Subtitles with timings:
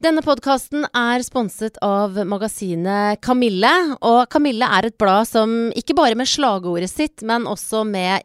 [0.00, 3.68] Denne podkasten er sponset av magasinet Kamille.
[4.00, 8.24] Og Kamille er et blad som ikke bare med slagordet sitt, men også med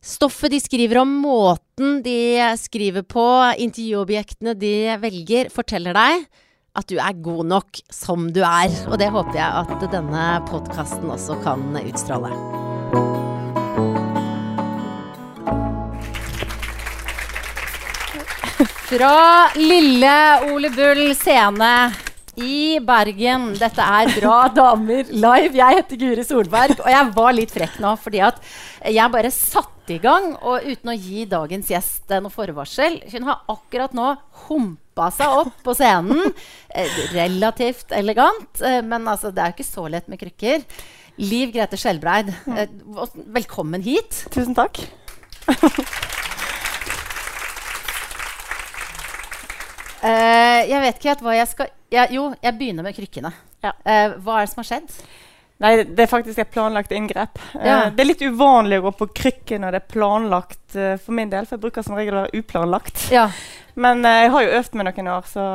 [0.00, 3.26] stoffet de skriver om, måten de skriver på,
[3.66, 6.24] intervjuobjektene de velger, forteller deg
[6.74, 8.72] at du er god nok som du er.
[8.88, 12.32] Og det håper jeg at denne podkasten også kan utstråle.
[18.54, 20.16] Fra lille
[20.52, 21.70] Ole Bull scene
[22.38, 23.48] i Bergen.
[23.58, 25.56] Dette er Bra damer live.
[25.58, 28.38] Jeg heter Guri Solberg, og jeg var litt frekk nå fordi at
[28.94, 33.42] jeg bare satte i gang, og uten å gi dagens gjest noe forvarsel Hun har
[33.52, 34.14] akkurat nå
[34.46, 36.30] humpa seg opp på scenen.
[36.70, 40.62] Eh, relativt elegant, eh, men altså, det er jo ikke så lett med krykker.
[41.22, 42.70] Liv Grete Skjelbreid, eh,
[43.34, 44.24] velkommen hit.
[44.30, 44.78] Tusen takk.
[50.04, 53.30] Eh, jeg vet ikke hva jeg skal ja, Jo, jeg begynner med krykkene.
[53.64, 53.70] Ja.
[53.86, 54.96] Uh, hva er det som har skjedd?
[55.62, 57.38] Nei, det er faktisk et planlagt inngrep.
[57.54, 57.86] Ja.
[57.86, 61.16] Uh, det er litt uvanlig å gå på krykker når det er planlagt eh, for
[61.16, 63.06] min del, for jeg bruker som regel å være uplanlagt.
[63.14, 63.28] Ja.
[63.74, 65.46] Men eh, jeg har jo øvd med noen år, så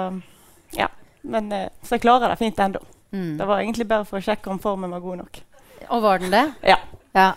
[0.78, 0.90] ja.
[1.22, 2.82] Men, eh, så jeg klarer det fint ennå.
[3.12, 3.38] Mm.
[3.38, 5.42] Det var egentlig bare for å sjekke om formen var god nok.
[5.90, 6.46] Og var den det?
[6.68, 6.78] Ja.
[7.18, 7.32] Ja.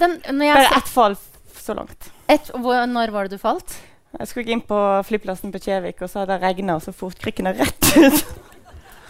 [0.00, 1.16] Den, Bare ett fall
[1.58, 2.10] så langt.
[2.30, 3.76] et, hvor, Når var det du falt?
[4.14, 7.18] Jeg skulle inn på flyplassen på Kjevik, og så hadde det regna, og så fort
[7.18, 8.20] krykkene rett ut.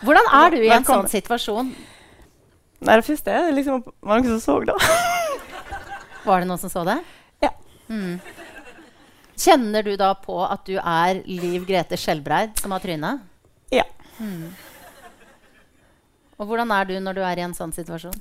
[0.04, 1.74] Hvordan er du i en sånn situasjon?
[2.84, 4.74] Nei, det første er liksom Var det noen som så det?
[6.26, 6.98] Var det noen som så det?
[7.44, 7.52] Ja.
[7.88, 8.18] Mm.
[9.40, 13.24] Kjenner du da på at du er Liv Grete Skjelbreid som har trynet?
[13.72, 13.86] Ja.
[14.20, 14.52] Mm.
[16.38, 18.16] Og hvordan er du når du er i en sånn situasjon?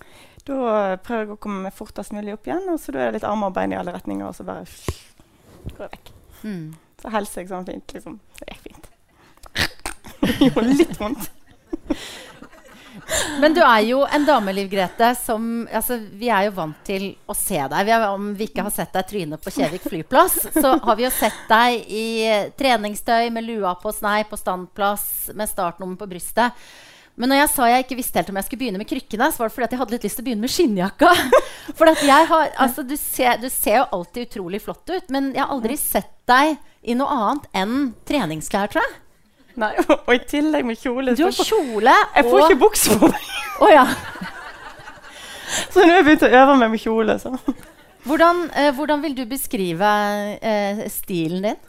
[0.48, 3.22] Da prøver jeg å komme meg fortest mulig opp igjen, og så da er det
[3.22, 6.14] litt armer og bein i alle retninger, og så bare går jeg vekk.
[6.44, 6.74] Mm.
[7.02, 7.96] Så helser jeg sånn fint.
[7.96, 8.20] liksom.
[8.40, 8.92] Det gikk fint.
[10.44, 11.32] Gjorde litt vondt.
[13.40, 17.10] Men du er jo en dame, Liv Grete, som altså, Vi er jo vant til
[17.28, 17.88] å se deg.
[17.88, 21.06] Vi er, om vi ikke har sett deg trynet på Kjevik flyplass, så har vi
[21.08, 22.08] jo sett deg i
[22.60, 26.64] treningstøy med lua på snei på standplass med startnummer på brystet.
[27.20, 29.44] Men når jeg sa jeg ikke visste helt om jeg skulle begynne med krykkene, så
[29.44, 31.12] var det fordi at jeg hadde litt lyst til å begynne med skinnjakka.
[31.78, 35.54] For har, altså, du, ser, du ser jo alltid utrolig flott ut, men jeg har
[35.54, 37.76] aldri sett deg i noe annet enn
[38.10, 38.96] treningsklær, tror jeg.
[39.62, 41.14] Nei, og, og i tillegg med kjole.
[41.14, 42.18] Du har kjole og...
[42.18, 43.30] jeg får ikke bukse på meg,
[43.64, 43.86] Å ja.
[45.70, 47.20] så nå har jeg begynt å øve meg med kjole.
[47.22, 47.36] Så.
[48.08, 49.94] Hvordan, eh, hvordan vil du beskrive
[50.42, 51.62] eh, stilen din?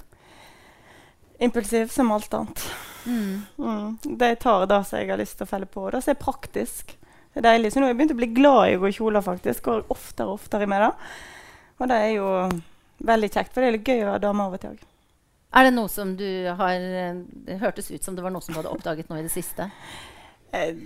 [1.45, 2.65] Impulsiv som alt annet.
[3.05, 3.97] Mm.
[4.05, 6.21] Det jeg tar da som jeg har lyst til å felle på, det som er
[6.21, 6.97] praktisk.
[7.35, 7.73] Det er deilig.
[7.73, 9.65] Så nå har jeg begynt å bli glad i å gå i kjoler, faktisk.
[9.67, 10.91] Går oftere og oftere med det.
[11.83, 12.29] Og det er jo
[13.05, 14.85] veldig kjekt, for det er litt gøy å være dame av og til òg.
[15.55, 16.29] Er det noe som du
[16.59, 19.27] har eh, Det hørtes ut som det var noe som du hadde oppdaget nå i
[19.27, 19.69] det siste.
[20.55, 20.79] Eh,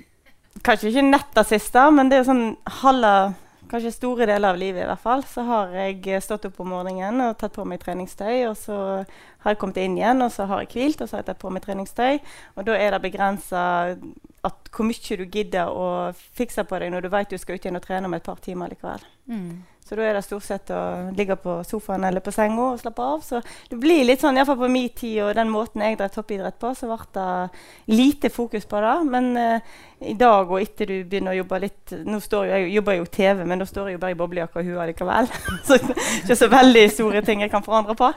[0.64, 2.48] kanskje ikke nett det siste, men det er jo sånn
[2.82, 3.12] halve
[3.68, 7.20] Kanskje store deler av livet i hvert fall, så har jeg stått opp om morgenen
[7.26, 8.46] og tatt på meg treningstøy.
[8.48, 11.22] Og så har jeg kommet inn igjen, og så har jeg hvilt, og så har
[11.22, 12.18] jeg tatt på meg treningstøy.
[12.56, 13.62] Og da er det begrensa
[14.48, 17.76] hvor mye du gidder å fikse på deg når du vet du skal ut igjen
[17.76, 19.04] og trene om et par timer likevel.
[19.88, 20.80] Så da er det stort sett å
[21.16, 23.22] ligge på sofaen eller på senga og slappe av.
[23.24, 23.40] Så
[23.70, 26.74] det blir litt sånn, iallfall på min tid og den måten jeg drev toppidrett på,
[26.76, 28.94] så ble det lite fokus på det.
[29.08, 29.74] Men eh,
[30.12, 33.06] i dag og etter du begynner å jobbe litt Nå står jo, jeg jobber jo
[33.16, 35.32] TV, men da står jeg jo bare i boblejakke og hue likevel.
[35.66, 38.12] så ikke så veldig store ting jeg kan forandre på.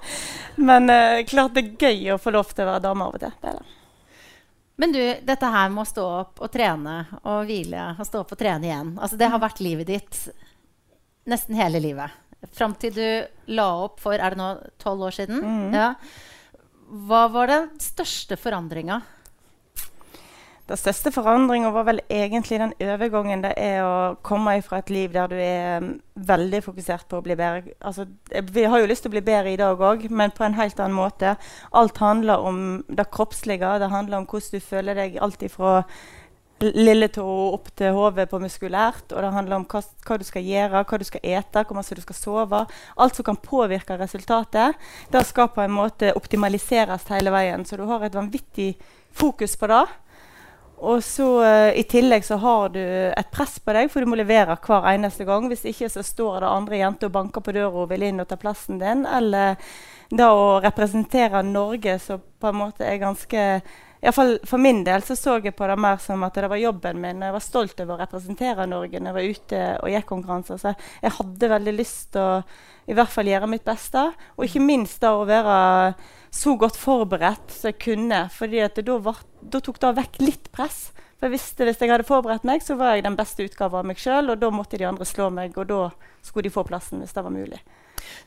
[0.60, 3.24] Men eh, klart det er gøy å få lov til å være dame av og
[3.24, 3.38] til.
[3.40, 3.78] Det er det.
[4.82, 8.32] Men du, dette her med å stå opp og trene og hvile og stå opp
[8.34, 10.24] og trene igjen, altså det har vært livet ditt
[11.30, 12.18] nesten hele livet.
[12.58, 13.08] Fram til du
[13.54, 14.52] la opp for er det nå
[14.82, 15.42] tolv år siden.
[15.42, 15.76] Mm.
[15.78, 15.94] Ja.
[17.08, 19.02] Hva var den største forandringa?
[20.72, 25.12] Den største forandringa var vel egentlig den overgangen det er å komme fra et liv
[25.12, 25.90] der du er mm,
[26.30, 27.76] veldig fokusert på å bli bedre.
[27.84, 30.46] Altså, eh, vi har jo lyst til å bli bedre i dag òg, men på
[30.48, 31.36] en helt annen måte.
[31.76, 33.74] Alt handler om det kroppslige.
[33.84, 35.82] Det handler om hvordan du føler deg alt ifra
[36.62, 39.12] lille tå opp til hodet på muskulært.
[39.12, 41.98] Og det handler om hva, hva du skal gjøre, hva du skal ete, hvor mye
[41.98, 42.62] du skal sove.
[42.98, 44.78] Alt som kan påvirke resultatet.
[45.12, 47.66] Det skal på en måte optimaliseres hele veien.
[47.66, 48.74] Så du har et vanvittig
[49.12, 49.86] fokus på det.
[50.82, 54.18] Og så uh, I tillegg så har du et press på deg, for du må
[54.18, 55.46] levere hver eneste gang.
[55.52, 58.30] Hvis ikke så står det andre jenter og banker på døra og vil inn og
[58.30, 59.06] ta plassen din.
[59.06, 59.62] Eller
[60.10, 63.46] da å representere Norge, som på en måte er ganske
[64.02, 66.50] i hvert fall For min del så så jeg på det mer som at det
[66.50, 67.22] var jobben min.
[67.22, 70.58] Jeg var stolt over å representere Norge når jeg var ute og gikk konkurranser.
[70.58, 72.40] Så jeg hadde veldig lyst til å
[72.90, 74.08] i hvert fall gjøre mitt beste.
[74.38, 75.94] Og ikke minst da å være
[76.34, 78.24] så godt forberedt som jeg kunne.
[78.34, 80.90] fordi da tok det vekk litt press.
[81.20, 83.86] For jeg visste Hvis jeg hadde forberedt meg, så var jeg den beste utgaven av
[83.86, 84.34] meg sjøl.
[84.34, 85.92] Og da måtte de andre slå meg, og da
[86.26, 87.62] skulle de få plassen hvis det var mulig.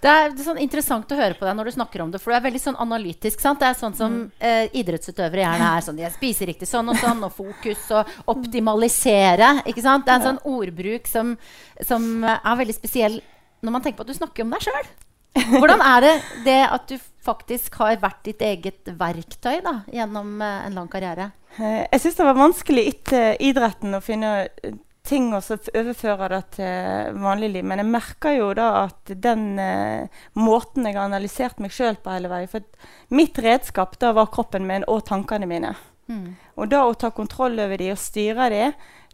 [0.03, 2.21] Det er, det er sånn interessant å høre på deg når du snakker om det,
[2.23, 3.43] for du er veldig sånn analytisk.
[3.43, 3.63] sant?
[3.63, 4.27] Det er sånn som mm.
[4.51, 5.87] eh, idrettsutøvere gjerne er.
[5.87, 9.57] sånn, De spiser riktig sånn og sånn, og fokus og optimalisere.
[9.65, 10.07] ikke sant?
[10.07, 11.37] Det er en sånn ordbruk som,
[11.83, 13.21] som er veldig spesiell
[13.65, 14.89] når man tenker på at du snakker om deg sjøl.
[15.35, 20.67] Hvordan er det det at du faktisk har vært ditt eget verktøy da, gjennom eh,
[20.69, 21.33] en lang karriere?
[21.57, 24.35] Eh, jeg syns det var vanskelig etter idretten å finne
[25.05, 27.67] ting å overføre det til vanlig liv.
[27.67, 32.15] Men jeg merker jo da at den eh, måten jeg har analysert meg sjøl på
[32.15, 32.65] hele veien For
[33.15, 35.75] mitt redskap da var kroppen min og tankene mine.
[36.09, 36.37] Mm.
[36.61, 38.65] Og da å ta kontroll over de og styre de,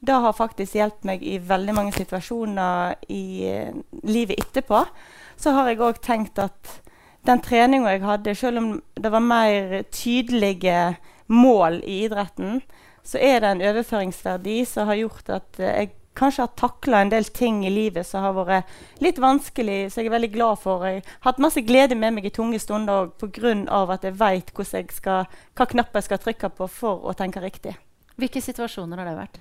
[0.01, 3.75] det har faktisk hjulpet meg i veldig mange situasjoner i eh,
[4.07, 4.85] livet etterpå.
[5.41, 6.79] Så har jeg òg tenkt at
[7.27, 10.95] den treninga jeg hadde, selv om det var mer tydelige
[11.31, 12.63] mål i idretten,
[13.07, 17.13] så er det en overføringsverdi som har gjort at eh, jeg kanskje har takla en
[17.13, 20.85] del ting i livet som har vært litt vanskelig, som jeg er veldig glad for.
[20.85, 23.55] Jeg har hatt masse glede med meg i tunge stunder òg pga.
[23.95, 27.77] at jeg veit hva knapp jeg skal trykke på for å tenke riktig.
[28.21, 29.41] Hvilke situasjoner har det vært?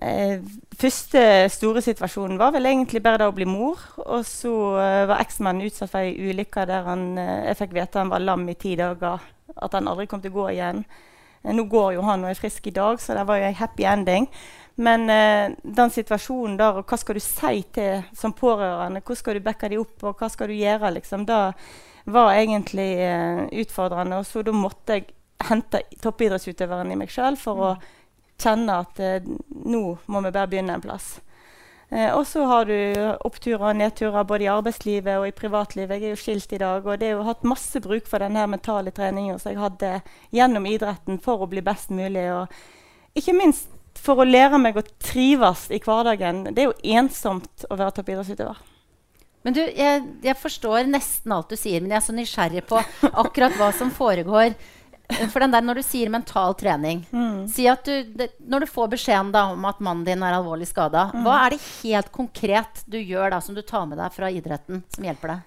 [0.00, 0.40] Eh,
[0.80, 1.22] første
[1.52, 3.80] store situasjonen var vel egentlig bare det å bli mor.
[4.06, 8.00] Og så eh, var eksmannen utsatt for ei ulykke der han, eh, jeg fikk vite
[8.00, 9.20] han var lam i ti dager.
[9.56, 10.84] At han aldri kom til å gå igjen.
[11.44, 13.60] Eh, nå går jo han og er frisk i dag, så det var jo en
[13.60, 14.28] happy ending.
[14.80, 19.02] Men eh, den situasjonen der, og hva skal du si til som pårørende?
[19.04, 20.92] Hvordan skal du backe dem opp, og hva skal du gjøre?
[20.96, 21.40] liksom, Det
[22.06, 24.18] var egentlig eh, utfordrende.
[24.20, 25.10] Og så da måtte jeg
[25.50, 27.72] hente toppidrettsutøveren i meg sjøl for å
[28.40, 31.18] kjenne at eh, nå må vi bare begynne en plass.
[31.90, 32.76] Eh, og så har du
[33.26, 35.98] oppturer og nedturer både i arbeidslivet og i privatlivet.
[35.98, 38.94] Jeg er jo skilt i dag, og det har hatt masse bruk for denne mentale
[38.94, 39.92] treninga som jeg hadde
[40.36, 42.28] gjennom idretten for å bli best mulig.
[42.30, 46.44] Og ikke minst for å lære meg å trives i hverdagen.
[46.54, 48.66] Det er jo ensomt å være toppidrettsutøver.
[49.42, 52.80] Men du, jeg, jeg, forstår nesten alt du sier, men jeg er så nysgjerrig på
[53.24, 54.52] akkurat hva som foregår
[55.32, 57.48] for den der, Når du sier mental trening mm.
[57.52, 60.68] si at du, det, Når du får beskjeden da, om at mannen din er alvorlig
[60.70, 61.22] skada, mm.
[61.26, 64.84] hva er det helt konkret du gjør da, som du tar med deg fra idretten,
[64.94, 65.46] som hjelper deg?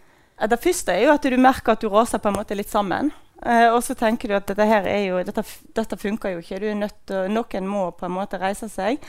[0.49, 3.13] Det første er jo at du merker at du raser på en måte litt sammen.
[3.43, 5.43] Uh, og så tenker du at dette, her er jo, dette,
[5.75, 6.59] dette funker jo ikke.
[6.63, 9.03] Du er nødt til, Noen må på en måte reise seg.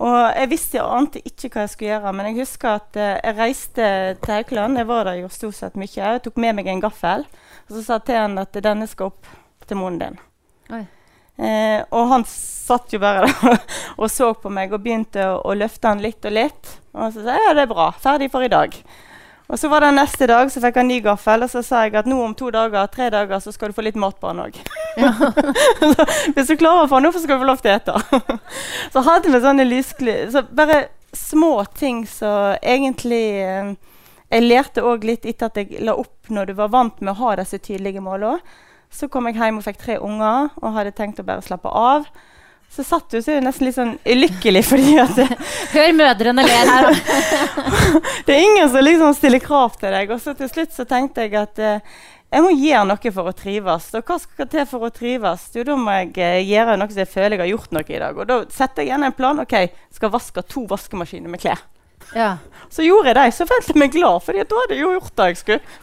[0.00, 3.12] Og jeg visste jeg ante ikke hva jeg skulle gjøre, men jeg husker at uh,
[3.18, 3.90] jeg reiste
[4.22, 4.80] til Haukeland.
[4.80, 5.90] Jeg var der jo stort sett mye.
[5.96, 7.26] Jeg tok med meg en gaffel
[7.70, 9.28] og så sa jeg til han at denne skal opp
[9.70, 10.18] til din.
[11.40, 13.60] Eh, og han satt jo bare der
[14.00, 16.74] og så på meg og begynte å, å løfte han litt og litt.
[16.92, 17.88] Og så sa jeg ja, det er bra.
[17.96, 18.76] Ferdig for i dag.
[19.50, 21.96] Og så var det neste dag, så fikk han ny gaffel, og så sa jeg
[21.98, 24.44] at nå om to dager, tre dager så skal du få litt mat på han
[24.44, 24.60] òg.
[25.00, 25.10] Ja.
[26.36, 28.22] hvis du klarer å få han opp, så skal du få lov til å ete.
[28.94, 30.16] så hadde vi sånne lyskly...
[30.30, 33.72] Så bare små ting som egentlig eh,
[34.30, 37.18] Jeg lærte òg litt etter at jeg la opp når du var vant med å
[37.24, 38.38] ha disse tydelige målene.
[38.90, 42.08] Så kom jeg hjem og fikk tre unger og hadde tenkt å bare slappe av.
[42.70, 45.18] Så satt du så nesten litt sånn ulykkelig fordi at
[45.72, 46.88] Hør mødrene ler her.
[48.26, 50.14] det er ingen som liksom stiller krav til deg.
[50.14, 51.98] Og så til slutt så tenkte jeg at eh,
[52.30, 53.88] jeg må gjøre noe for å trives.
[53.98, 55.48] Og hva skal til for å trives?
[55.56, 58.02] Jo, da må jeg uh, gjøre noe som jeg føler jeg har gjort noe i
[58.04, 58.20] dag.
[58.22, 59.42] Og da setter jeg igjen en plan.
[59.42, 59.56] OK,
[59.98, 61.64] skal vaske to vaskemaskiner med klær.
[62.14, 62.36] Ja.
[62.70, 63.26] Så gjorde jeg det.
[63.34, 65.80] Så følte jeg meg glad, for da hadde jeg jo gjort det jeg skulle.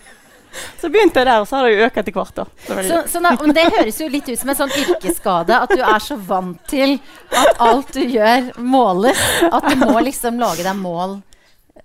[0.81, 2.35] Så begynte jeg der, og så har det jo økt etter hvert.
[2.37, 2.45] da.
[2.67, 5.61] Så, så da, det høres jo litt ut som en sånn yrkesskade.
[5.67, 6.97] At du er så vant til
[7.35, 9.21] at alt du gjør, måles.
[9.49, 11.19] At du må liksom lage deg mål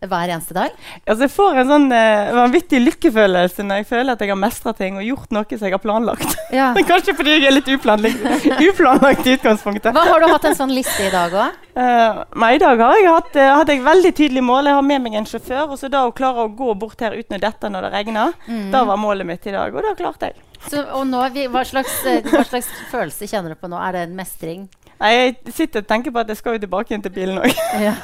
[0.09, 0.75] hver eneste dag?
[1.07, 4.75] Altså, jeg får en sånn uh, vanvittig lykkefølelse når jeg føler at jeg har mestra
[4.77, 6.37] ting og gjort noe som jeg har planlagt.
[6.55, 6.71] Ja.
[6.91, 8.27] Kanskje fordi jeg er litt uplanlagt,
[8.71, 9.95] uplanlagt i utgangspunktet.
[9.95, 11.59] Hva Har du hatt en sånn liste i dag òg?
[11.73, 14.71] Uh, eh, I dag har jeg hatt, uh, hadde jeg veldig tydelig mål.
[14.71, 15.65] Jeg har med meg en sjåfør.
[15.71, 18.35] og så da Å klare å gå bort her uten å dette når det regner,
[18.47, 18.71] mm.
[18.75, 19.75] da var målet mitt i dag.
[19.75, 20.43] Og det klarte jeg.
[20.69, 21.95] Så, nå, hva, slags,
[22.29, 23.81] hva slags følelse kjenner du på nå?
[23.83, 24.69] Er det en mestring?
[25.03, 27.51] Nei, Jeg sitter og tenker på at jeg skal jo tilbake igjen til bilen òg.
[27.83, 27.97] Ja.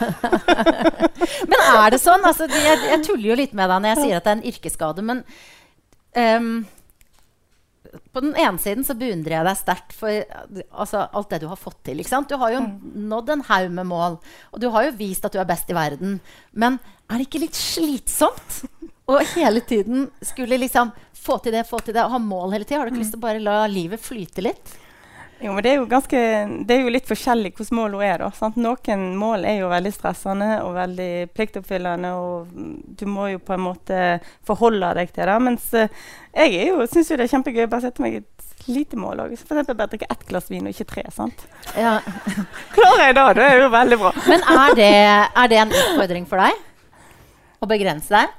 [1.51, 2.25] men er det sånn?
[2.27, 4.49] Altså, jeg, jeg, tuller jo litt med deg når jeg sier at det er en
[4.51, 5.05] yrkesskade.
[5.07, 5.23] Men
[6.19, 6.51] um,
[8.13, 11.61] på den ene siden så beundrer jeg deg sterkt for altså, alt det du har
[11.61, 12.03] fått til.
[12.03, 12.75] Du har jo mm.
[13.13, 14.19] nådd en haug med mål,
[14.53, 16.19] og du har jo vist at du er best i verden.
[16.51, 18.65] Men er det ikke litt slitsomt
[19.09, 22.67] å hele tiden skulle liksom få til det, få til det, og ha mål hele
[22.67, 22.83] tida?
[22.83, 24.77] Har du ikke lyst til å bare la livet flyte litt?
[25.39, 26.21] Jo, men det er jo, ganske,
[26.67, 28.17] det er jo litt forskjellig hvordan hun er.
[28.25, 28.57] da, sant?
[28.59, 32.49] Noen mål er jo veldig stressende og veldig pliktoppfyllende, og
[32.99, 34.01] du må jo på en måte
[34.49, 35.37] forholde deg til det.
[35.47, 35.87] Mens uh,
[36.35, 39.37] jeg syns det er kjempegøy å bare sette meg et lite mål òg.
[39.39, 39.71] F.eks.
[39.71, 41.07] bare drikke ett glass vin og ikke tre.
[41.15, 41.47] sant?
[41.79, 42.01] Ja.
[42.75, 44.13] Klarer jeg da, det er jo veldig bra.
[44.27, 44.93] Men er det,
[45.45, 46.67] er det en utfordring for deg?
[47.63, 48.35] Å begrense deg?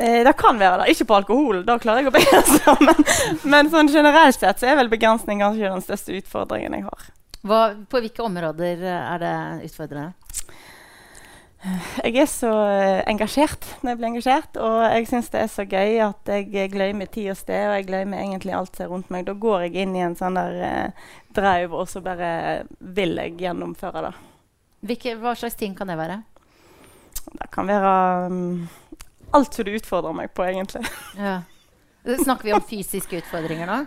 [0.00, 0.92] Eh, det kan være det.
[0.92, 2.76] Ikke på alkohol, da klarer jeg å begrense.
[2.86, 3.06] Men,
[3.48, 7.08] men sånn generelt sett så er vel begrensning kanskje den største utfordringen jeg har.
[7.46, 9.36] Hva, på hvilke områder er det
[9.68, 10.12] utfordrende?
[12.04, 15.64] Jeg er så eh, engasjert når jeg blir engasjert, og jeg syns det er så
[15.66, 19.10] gøy at jeg glemmer tid og sted, og jeg glemmer egentlig alt som er rundt
[19.10, 19.26] meg.
[19.26, 22.30] Da går jeg inn i en sånn der eh, drive, og så bare
[22.78, 24.14] vil jeg gjennomføre det.
[24.86, 26.20] Hvilke, hva slags ting kan det være?
[27.26, 27.94] Det kan være
[28.30, 28.68] um,
[29.36, 30.82] alt som du utfordrer meg på, egentlig.
[31.20, 31.42] Ja.
[32.06, 33.78] Snakker vi om fysiske utfordringer nå?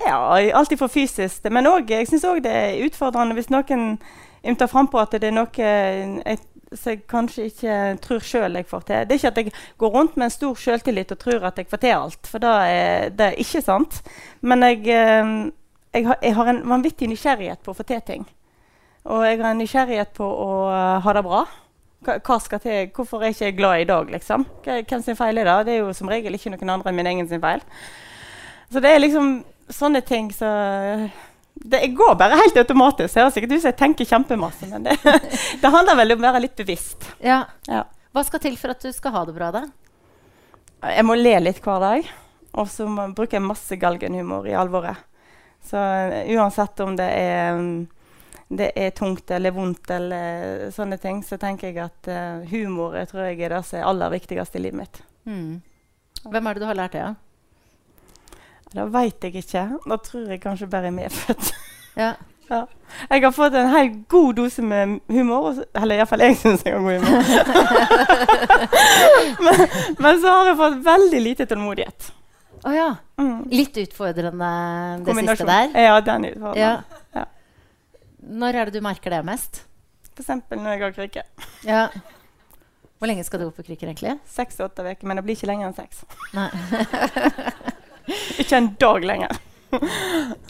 [0.00, 0.18] Ja,
[0.54, 1.44] alltid for fysisk.
[1.50, 3.98] Men også, jeg syns òg det er utfordrende hvis noen
[4.46, 6.38] ymter frampå at det er noe jeg,
[6.72, 9.06] som jeg kanskje ikke tror sjøl jeg får til.
[9.08, 11.68] Det er ikke at jeg går rundt med en stor sjøltillit og tror at jeg
[11.70, 14.00] får til alt, for det er, det er ikke sant.
[14.40, 15.32] Men jeg, eh,
[15.92, 18.28] jeg, har, jeg, har, en vanvittig nysgjerrighet på å få til ting.
[19.10, 20.50] Og jeg har en nysgjerrighet på å
[21.04, 21.44] ha det bra.
[22.00, 22.90] Hva skal til?
[22.96, 24.46] Hvorfor er jeg ikke glad i dag, liksom?
[24.64, 25.56] Hvem sin feil er det?
[25.66, 27.60] Det er jo som regel ikke noen andre enn min egen sin feil.
[28.72, 29.34] Så det er liksom
[29.70, 30.48] sånne ting så
[31.60, 33.14] det går bare helt automatisk.
[33.14, 34.96] Det høres sikkert ut som jeg tenker kjempemasse, men det,
[35.60, 37.04] det, handler vel om å være litt bevisst.
[37.20, 37.42] Ja.
[37.68, 37.84] ja.
[38.14, 39.66] Hva skal til for at du skal ha det bra, da?
[40.88, 42.08] Jeg må le litt hver dag.
[42.58, 45.04] Og så bruker jeg masse galgenhumor i alvoret.
[45.68, 47.84] Så uh, uansett om det er um,
[48.50, 53.10] det er tungt eller vondt, eller sånne ting, så tenker jeg at uh, humor jeg
[53.12, 55.02] tror jeg er det som er aller viktigste i livet mitt.
[55.30, 55.60] Mm.
[56.24, 57.14] Hvem er det du har lært det av?
[58.70, 59.62] Det veit jeg ikke.
[59.86, 61.52] Da tror jeg kanskje bare er medfødt.
[61.98, 62.12] Ja.
[62.52, 62.60] ja.
[63.10, 65.62] Jeg har fått en helt god dose med humor.
[65.74, 67.22] Eller iallfall jeg syns jeg har god humor.
[69.46, 69.66] men,
[69.98, 72.14] men, så har jeg fått veldig lite tålmodighet.
[72.60, 72.88] Å oh, ja.
[73.18, 73.36] Mm.
[73.50, 74.54] Litt utfordrende
[75.06, 75.76] det siste der?
[75.86, 76.98] Ja, den utfordrende.
[77.16, 77.28] Ja.
[78.20, 79.62] Når er det du merker det mest?
[80.10, 80.32] F.eks.
[80.50, 81.22] når jeg går krykke.
[81.64, 81.86] Ja.
[83.00, 84.18] Hvor lenge skal du gå på krykker, egentlig?
[84.28, 85.06] Seks-åtte uker.
[85.08, 86.02] Men det blir ikke lenger enn seks.
[88.42, 89.38] ikke en dag lenger.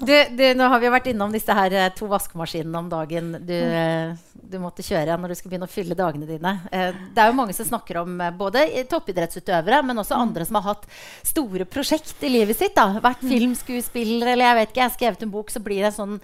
[0.01, 3.53] du, du, nå har vi vært innom disse her eh, to vaskemaskinene om dagen du,
[3.53, 6.55] eh, du, måtte kjøre når du skal begynne å fylle dagene dine.
[6.73, 10.73] Eh, det er jo mange som snakker om både toppidrettsutøvere, men også andre som har
[10.73, 10.89] hatt
[11.23, 12.75] store prosjekt i livet sitt.
[12.75, 12.97] Da.
[12.99, 13.35] Vært mm.
[13.35, 16.19] filmskuespiller eller jeg vet ikke, jeg har skrevet en bok, så blir det en sånn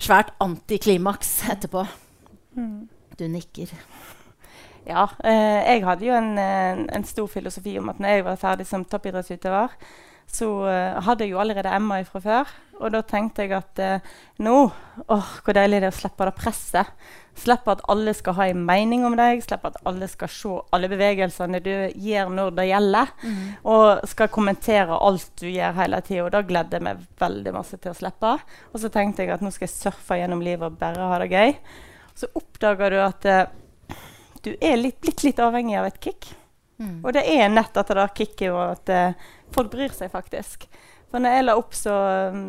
[0.00, 1.84] svært antiklimaks etterpå.
[2.56, 2.88] Mm.
[3.18, 3.72] Du nikker.
[4.88, 5.06] Ja.
[5.24, 8.66] Eh, jeg hadde jo en, en, en, stor filosofi om at når jeg var ferdig
[8.66, 9.74] som toppidrettsutøver,
[10.30, 12.52] så eh, hadde jeg jo allerede Emma fra før.
[12.80, 14.56] Og da tenkte jeg at eh, nå
[15.06, 16.94] åh, Hvor deilig det er å slippe det presset.
[17.38, 19.42] Slippe at alle skal ha en mening om deg.
[19.44, 23.12] Slipp at alle skal se alle bevegelsene du gjør når det gjelder.
[23.22, 23.38] Mm.
[23.72, 26.26] Og skal kommentere alt du gjør hele tida.
[26.26, 28.34] Og da gledde jeg meg veldig masse til å slippe.
[28.72, 31.30] Og så tenkte jeg at nå skal jeg surfe gjennom livet og bare ha det
[31.32, 31.56] gøy.
[32.18, 33.96] Så oppdager du at uh,
[34.44, 36.32] du er litt, blitt litt avhengig av et kick.
[36.80, 37.00] Mm.
[37.04, 39.20] Og det er nett etter det kicket og at
[39.52, 40.64] folk bryr seg faktisk.
[41.10, 41.94] For når jeg la opp så
[42.30, 42.42] um,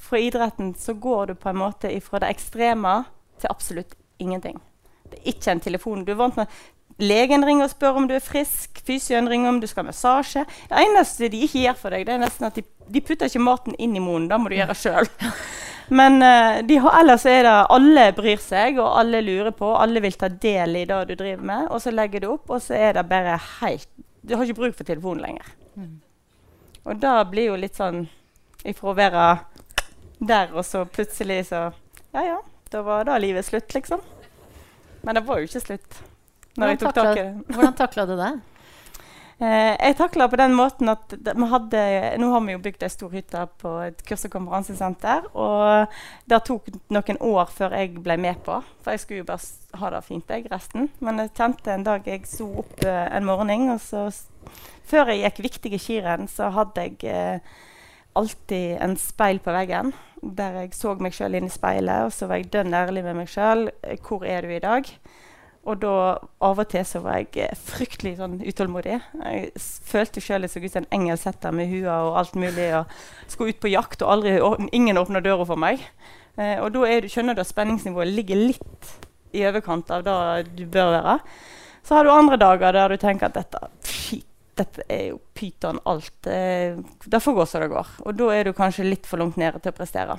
[0.00, 2.94] Fra idretten så går du på en måte fra det ekstreme
[3.40, 4.60] til absolutt ingenting.
[5.10, 6.04] Det er ikke en telefon.
[6.04, 6.60] Du er vant med
[7.00, 8.82] Legen ringer og spør om du er frisk.
[8.84, 10.44] Fysioen ringer om du skal ha massasje.
[10.68, 13.40] Det eneste de ikke gjør for deg, det er nesten at de, de putter ikke
[13.40, 14.28] maten inn i munnen.
[14.28, 15.08] Da må du gjøre sjøl.
[16.00, 19.72] Men uh, har, ellers er det alle bryr seg, og alle lurer på.
[19.74, 21.70] Alle vil ta del i det du driver med.
[21.70, 23.88] Og så legger du opp, og så er det bare helt
[24.20, 25.50] Du har ikke bruk for telefonen lenger.
[25.80, 25.96] Mm.
[26.84, 28.04] Og da blir jo litt sånn
[28.68, 29.26] ifra å være
[30.20, 31.70] der, og så plutselig så
[32.12, 32.38] Ja ja,
[32.70, 34.00] da var da livet slutt, liksom.
[35.02, 36.00] Men det var jo ikke slutt.
[36.58, 37.26] Når jeg tok tak i.
[37.50, 38.32] Hvordan takla du det?
[39.40, 41.82] Eh, jeg takla på den måten at vi hadde,
[42.20, 45.30] Nå har vi jo bygd ei stor hytte på et kurs- og konferansesenter.
[45.32, 45.94] Og
[46.28, 49.90] det tok noen år før jeg ble med på, for jeg skulle jo bare ha
[49.94, 50.90] det fint jeg resten.
[51.00, 54.10] Men jeg kjente en dag jeg sto opp uh, en morgen, og så
[54.90, 57.56] før jeg gikk viktige skirenn, så hadde jeg eh,
[58.20, 62.28] alltid en speil på veggen der jeg så meg sjøl inn i speilet, og så
[62.28, 63.70] var jeg dønn ærlig med meg sjøl.
[64.04, 64.88] Hvor er du i dag?
[65.68, 65.94] Og da
[66.44, 68.96] av og til så var jeg eh, fryktelig sånn utålmodig.
[68.96, 72.70] Jeg følte sjøl jeg så ut som en engelsetter med hua og alt mulig.
[72.78, 72.94] og
[73.28, 74.38] Skulle ut på jakt, og aldri,
[74.76, 75.84] ingen åpna døra for meg.
[76.36, 78.94] Eh, og da er skjønner du at spenningsnivået ligger litt
[79.36, 80.16] i overkant av det
[80.56, 81.18] du bør være.
[81.84, 84.26] Så har du andre dager der du tenker at dette, shit,
[84.60, 86.26] dette er jo pyton alt.
[86.28, 87.94] Eh, det får gå som det går.
[88.04, 90.18] Og da er du kanskje litt for langt nede til å prestere.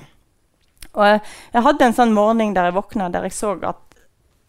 [0.92, 1.20] Og jeg,
[1.54, 4.00] jeg hadde en sånn morgen der jeg våkna der jeg så at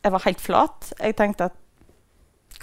[0.04, 0.90] jeg var helt flat.
[1.00, 1.60] Jeg tenkte at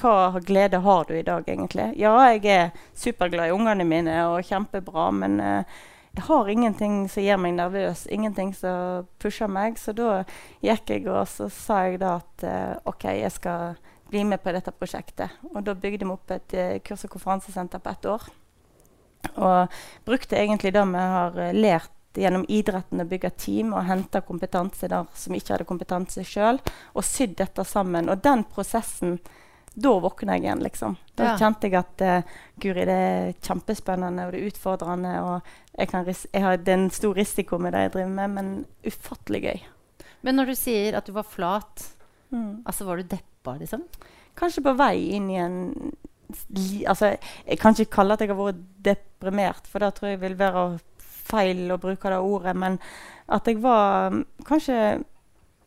[0.01, 1.91] hva glede har du i dag, egentlig?
[2.01, 5.81] Ja, jeg er superglad i ungene mine og kjempebra, men uh,
[6.17, 9.79] jeg har ingenting som gjør meg nervøs, ingenting som pusher meg.
[9.81, 10.23] Så da
[10.65, 13.77] gikk jeg og så sa jeg da at uh, OK, jeg skal
[14.11, 15.41] bli med på dette prosjektet.
[15.55, 18.29] Og da bygde vi opp et uh, kurs- og konferansesenter på ett år.
[19.37, 24.89] Og brukte egentlig det vi har lært gjennom idretten å bygge team og hente kompetanse
[24.91, 26.59] der som ikke hadde kompetanse sjøl,
[26.97, 28.11] og sydd dette sammen.
[28.11, 29.21] Og den prosessen
[29.81, 30.97] da våkna jeg igjen, liksom.
[31.15, 31.35] Da ja.
[31.39, 35.13] kjente jeg at uh, guri, det er kjempespennende og det er utfordrende.
[35.23, 38.51] Og jeg, jeg har, det er en stor risiko med det jeg driver med, men
[38.87, 39.65] ufattelig gøy.
[40.27, 41.87] Men når du sier at du var flat,
[42.35, 42.67] mm.
[42.69, 43.85] altså var du deppa, liksom?
[44.39, 45.59] Kanskje på vei inn i en
[46.87, 47.17] altså,
[47.47, 50.65] Jeg kan ikke kalle at jeg har vært deprimert, for det tror jeg vil være
[51.31, 52.55] feil å bruke det ordet.
[52.59, 52.79] Men
[53.31, 54.77] at jeg var mm, kanskje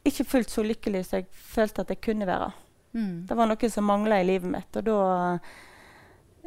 [0.03, 2.51] ikke fullt så lykkelig som jeg følte at jeg kunne være.
[2.93, 3.25] Mm.
[3.29, 4.79] Det var noe som mangla i livet mitt.
[4.79, 4.97] Og da
[5.35, 5.53] uh,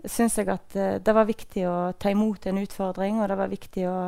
[0.04, 3.52] syns jeg at uh, det var viktig å ta imot en utfordring, og det var
[3.52, 3.98] viktig å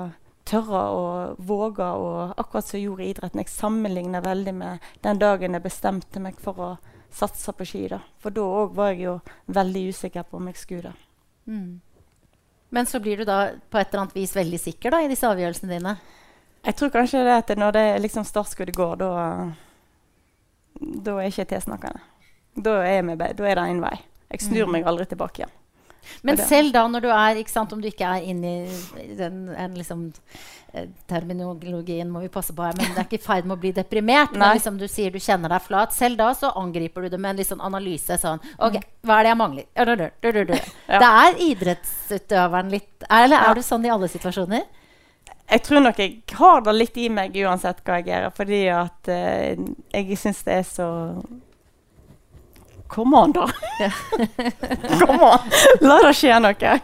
[0.48, 1.08] tørre å
[1.48, 1.88] våge.
[1.88, 6.22] Og akkurat som jeg gjorde i idretten, jeg sammenligner veldig med den dagen jeg bestemte
[6.22, 6.70] meg for å
[7.14, 7.88] satse på ski.
[7.88, 8.00] da.
[8.22, 10.92] For da òg var jeg jo veldig usikker på om jeg skulle.
[11.46, 11.80] Mm.
[12.68, 15.28] Men så blir du da på et eller annet vis veldig sikker da, i disse
[15.28, 15.96] avgjørelsene dine?
[16.66, 19.12] Jeg tror kanskje det at når det liksom startskuddet går, da,
[21.06, 22.02] da er ikke tilsnakkende.
[22.58, 23.94] Da er, da er det én vei.
[24.28, 24.74] Jeg snur mm.
[24.74, 25.54] meg aldri tilbake igjen.
[26.22, 28.52] Men selv da, når du er ikke sant, Om du ikke er inne
[29.02, 30.06] i den en, liksom,
[30.72, 33.60] eh, terminologien må vi passe på her, men det er ikke i ferd med å
[33.60, 34.32] bli deprimert.
[34.32, 35.94] men liksom du sier du kjenner deg flat.
[35.94, 38.18] Selv da så angriper du det med en liksom analyse.
[38.18, 39.68] sånn, ok, Hva er det jeg mangler?
[40.98, 44.64] Det er idrettsutøveren litt Eller er du sånn i alle situasjoner?
[45.48, 48.30] Jeg tror nok jeg har det litt i meg uansett hva jeg gjør.
[48.36, 50.88] Fordi at uh, jeg syns det er så
[52.88, 53.46] Kom an, da!
[54.98, 55.50] Kom an!
[55.84, 56.74] La det skje noe.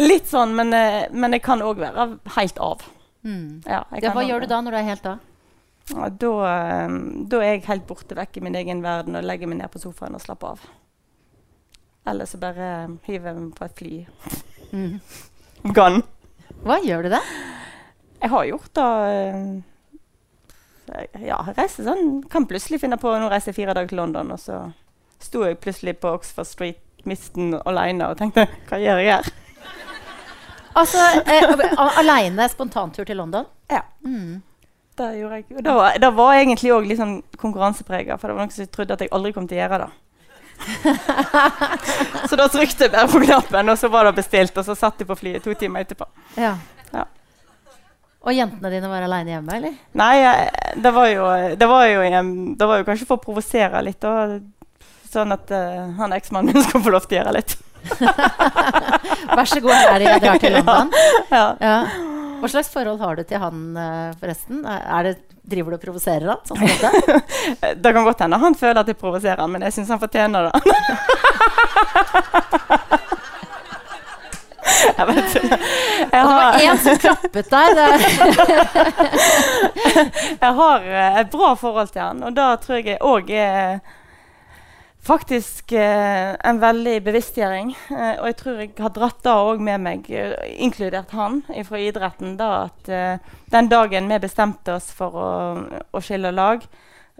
[0.00, 2.84] Litt sånn, men, eh, men jeg kan òg være helt av.
[3.26, 3.62] Mm.
[3.66, 5.22] Ja, ja, hva gjør du da når du er helt av?
[5.92, 6.96] Ja, da, eh,
[7.28, 9.82] da, er jeg helt borte vekk i min egen verden og legger meg ned på
[9.82, 10.64] sofaen og slapper av.
[12.06, 12.70] Eller så bare
[13.06, 13.94] hiver jeg meg på et fly.
[14.72, 14.96] Mm.
[15.76, 16.02] Gun.
[16.64, 17.20] Hva gjør du da?
[18.22, 18.90] Jeg har gjort det
[20.96, 22.22] eh, Ja, reise sånn.
[22.32, 24.62] Kan plutselig finne på å reise fire dager til London, og så
[25.22, 29.28] sto jeg plutselig på Oxford Street Misten alene og tenkte Hva gjør jeg her?
[30.76, 33.46] Altså eh, aleine spontantur til London?
[33.70, 33.80] Ja.
[34.04, 34.42] Mm.
[34.96, 35.44] Det gjorde jeg.
[35.56, 38.68] Og da var, det var egentlig òg litt sånn konkurranseprega, for det var noen som
[38.72, 39.88] trodde at jeg aldri kom til å gjøre det.
[42.30, 44.56] så da trykte jeg bare på knappen, og så var det bestilt.
[44.56, 46.08] Og så satt de på flyet to timer etterpå.
[46.40, 46.54] Ja.
[46.92, 47.04] ja.
[48.24, 49.76] Og jentene dine var aleine hjemme, eller?
[50.00, 50.14] Nei,
[50.80, 51.28] det var jo,
[51.60, 52.06] det var jo,
[52.56, 54.08] det var jo kanskje for å provosere litt.
[54.08, 54.38] Og
[55.16, 57.56] Sånn at uh, han eksmannen min skal få lov til å gjøre litt.
[59.36, 60.92] Vær så god, her det jeg drar til London.
[61.30, 61.46] Ja.
[61.62, 61.78] ja.
[62.42, 64.60] Hva slags forhold har du til han, uh, forresten?
[64.68, 66.44] Er det, driver du og provoserer han?
[66.44, 67.16] Sånn det?
[67.86, 70.50] det kan godt hende han føler at jeg provoserer han, men jeg syns han fortjener
[70.50, 70.52] det.
[74.96, 75.56] Jeg vet ikke.
[76.10, 77.70] det var én som klappet der.
[80.42, 83.78] jeg har eh, et bra forhold til han, og da tror jeg òg er
[85.06, 87.70] faktisk eh, en veldig bevisstgjøring.
[87.90, 90.34] Eh, og jeg tror jeg har dratt det òg med meg, eh,
[90.66, 92.36] inkludert han fra idretten.
[92.36, 95.30] da at eh, Den dagen vi bestemte oss for å,
[95.92, 96.66] å skille lag,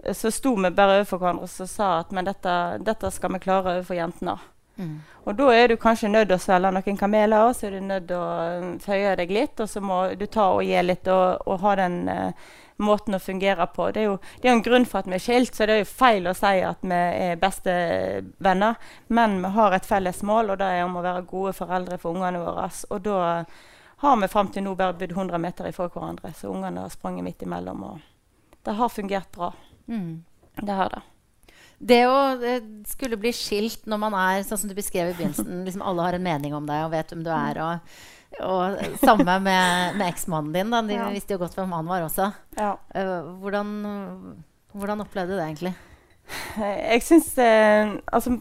[0.03, 3.43] eh, så sto vi bare overfor hverandre og sa at men dette, dette skal vi
[3.47, 4.37] klare overfor jentene.
[4.77, 4.99] Mm.
[5.25, 8.07] Og da er du kanskje nødt til å svelge noen kameler, så er du nødt
[8.11, 11.47] til å eh, føye deg litt, og så må du ta og gi litt og,
[11.47, 12.03] og ha den
[12.77, 13.89] måten å fungere på.
[13.91, 15.81] Det er jo det er en grunn for at vi er skilt, så det er
[15.83, 17.73] jo feil å si at vi er beste
[18.43, 18.77] venner.
[19.07, 22.17] Men vi har et felles mål, og det er om å være gode foreldre for
[22.17, 22.69] ungene våre.
[22.93, 23.19] Og da
[24.03, 27.25] har vi fram til nå bare bodd 100 meter ifra hverandre, så ungene har sprunget
[27.25, 27.83] midt imellom.
[27.91, 29.53] Og det har fungert bra.
[29.87, 30.23] Mm.
[30.61, 31.05] Det har det.
[31.77, 32.19] Det å
[32.89, 36.17] skulle bli skilt når man er sånn som du beskrev i begynnelsen, liksom alle har
[36.17, 37.59] en mening om deg og vet hvem du er.
[37.61, 37.99] og
[38.43, 40.71] og samme med, med eksmannen din.
[40.71, 40.81] Da.
[40.85, 41.09] De ja.
[41.13, 42.29] visste jo godt hvem han var også.
[42.57, 42.75] Ja.
[42.93, 43.73] Uh, hvordan,
[44.73, 45.73] hvordan, opplevde du det egentlig?
[46.59, 48.33] Jeg syns eh, altså,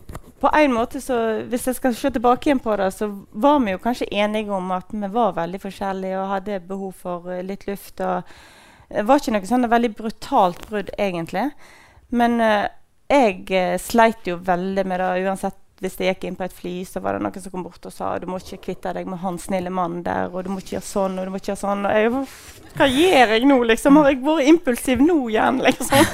[0.43, 3.77] På en måte så Hvis jeg skal se tilbake igjen på det, så var vi
[3.77, 7.69] jo kanskje enige om at vi var veldig forskjellige og hadde behov for uh, litt
[7.69, 8.01] luft.
[8.01, 8.27] og
[8.91, 11.47] Det var ikke noe sånn veldig brutalt brudd, egentlig.
[12.11, 12.39] Men
[13.11, 17.03] jeg sleit jo veldig med det uansett hvis jeg gikk inn på et fly, så
[17.05, 19.37] var det noen som kom bort og sa du må ikke kvitte deg med han
[19.41, 21.85] snille mannen der, og du må ikke gjøre sånn, og du må ikke gjøre sånn.
[21.85, 24.01] Og jeg, hva gjør jeg nå, liksom?
[24.01, 26.11] Har jeg vært impulsiv nå igjen, liksom?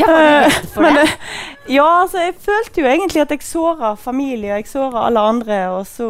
[0.00, 1.06] Ja, var du redd for Men, det?
[1.08, 1.38] eh,
[1.76, 5.84] ja, altså, jeg følte jo egentlig at jeg såra familie, jeg såra alle andre, og
[5.90, 6.08] så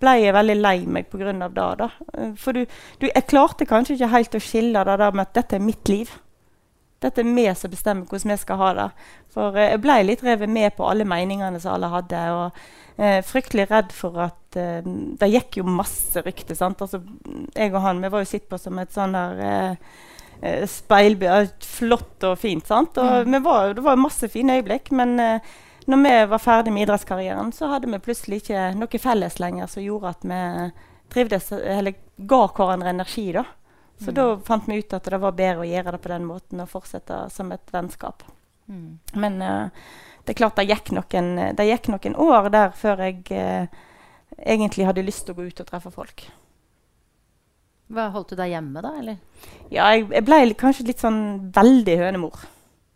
[0.00, 1.32] ble jeg veldig lei meg pga.
[1.36, 1.64] det.
[1.78, 1.88] da.
[2.16, 2.64] Eh, For du,
[3.00, 5.88] du, jeg klarte kanskje ikke helt å skille det der med at dette er mitt
[5.92, 6.10] liv.
[7.04, 8.86] Dette er vi som bestemmer hvordan vi skal ha det.
[9.34, 12.22] For eh, jeg ble litt revet med på alle meningene som alle hadde.
[12.38, 12.64] Og
[12.96, 14.80] eh, fryktelig redd for at eh,
[15.20, 16.56] Det gikk jo masse rykter.
[16.58, 16.80] sant?
[16.84, 17.02] Altså,
[17.54, 19.92] jeg og han vi var jo sett på som et sånn der eh,
[20.40, 21.52] eh, speilbilde.
[21.76, 22.66] Flott og fint.
[22.70, 22.98] sant?
[22.98, 24.90] Og vi var, det var masse fine øyeblikk.
[24.96, 25.54] Men eh,
[25.90, 29.84] når vi var ferdig med idrettskarrieren, så hadde vi plutselig ikke noe felles lenger som
[29.84, 30.40] gjorde at vi
[31.12, 33.26] trivdes, eller ga hverandre energi.
[33.36, 33.44] da.
[34.04, 36.62] Så da fant vi ut at det var bedre å gjøre det på den måten
[36.64, 38.24] og fortsette som et vennskap.
[38.68, 38.98] Mm.
[39.20, 39.90] Men uh,
[40.24, 43.84] det er klart det gikk noen, det gikk noen år der før jeg uh,
[44.38, 46.26] egentlig hadde lyst til å gå ut og treffe folk.
[47.92, 48.94] Hva, holdt du deg hjemme, da?
[49.00, 49.18] eller?
[49.68, 51.20] Ja, jeg, jeg ble kanskje litt sånn
[51.54, 52.46] veldig hønemor.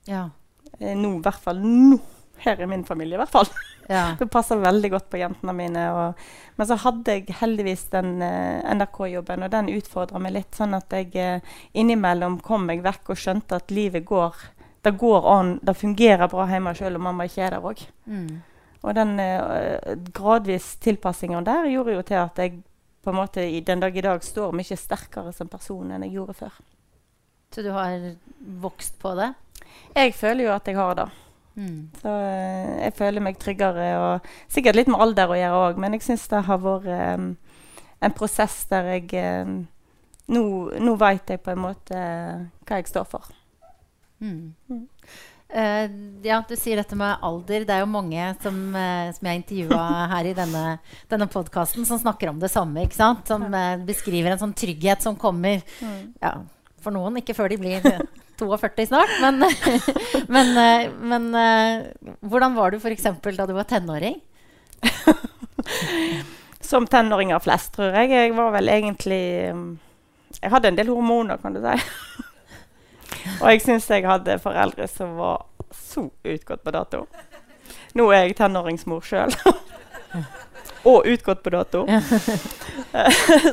[0.09, 0.31] Ja.
[0.79, 1.99] Eh, nå, i hvert fall nå.
[2.45, 3.49] Her i min familie, i hvert fall.
[3.89, 4.13] ja.
[4.19, 5.87] Det passer veldig godt på jentene mine.
[5.95, 10.53] Og, men så hadde jeg heldigvis den uh, NRK-jobben, og den utfordra meg litt.
[10.57, 14.39] Sånn at jeg uh, innimellom kom meg vekk og skjønte at livet går
[14.83, 17.83] det går an, det fungerer bra hjemme selv om mamma ikke er der òg.
[18.07, 18.39] Mm.
[18.87, 22.61] Og den uh, gradvis tilpassinga der gjorde jo til at jeg
[23.05, 26.15] på en måte i den dag i dag står mye sterkere som person enn jeg
[26.19, 26.59] gjorde før.
[27.55, 27.97] Så du har
[28.63, 29.33] vokst på det?
[29.97, 31.09] Jeg føler jo at jeg har det.
[31.59, 31.91] Mm.
[31.99, 33.89] Så eh, jeg føler meg tryggere.
[33.99, 37.33] og Sikkert litt med alder å gjøre òg, men jeg syns det har vært um,
[38.05, 39.11] en prosess der jeg
[39.43, 39.59] um,
[40.29, 40.43] Nå,
[40.85, 43.31] nå veit jeg på en måte hva jeg står for.
[44.21, 44.53] Mm.
[44.69, 44.83] Mm.
[45.49, 45.87] Uh,
[46.21, 47.65] ja, du sier dette med alder.
[47.65, 50.65] Det er jo mange som, uh, som jeg intervjua her i denne,
[51.09, 52.85] denne podkasten, som snakker om det samme.
[52.85, 53.25] ikke sant?
[53.31, 55.65] Som uh, beskriver en sånn trygghet som kommer
[56.21, 56.35] ja,
[56.85, 57.89] for noen, ikke før de blir
[58.39, 59.11] 42 snart.
[59.21, 59.45] Men,
[60.35, 63.03] men, eh, men eh, hvordan var du f.eks.
[63.37, 64.21] da du var tenåring?
[66.61, 68.11] Som tenåringer flest, tror jeg.
[68.13, 69.23] Jeg var vel egentlig
[69.55, 69.69] mm,
[70.43, 71.77] Jeg hadde en del hormoner, kan du si.
[73.43, 77.07] Og jeg syns jeg hadde foreldre som var så utgått på dato.
[77.97, 79.33] Nå er jeg tenåringsmor sjøl.
[80.89, 81.85] Og utgått på dato.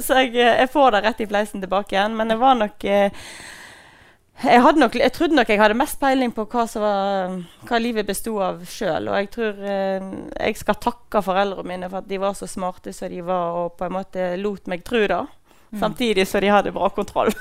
[0.06, 2.15] så jeg, eh, jeg får det rett i fleisen tilbake igjen.
[2.19, 2.86] Men det var nok
[4.43, 7.36] jeg, nok, jeg trodde nok jeg hadde mest peiling på hva, som var,
[7.67, 9.10] hva livet bestod av sjøl.
[9.12, 12.93] Og jeg tror eh, jeg skal takke foreldrene mine for at de var så smarte
[12.95, 15.24] som de var, og på en måte lot meg tro det.
[15.80, 17.34] Samtidig som de hadde bra kontroll.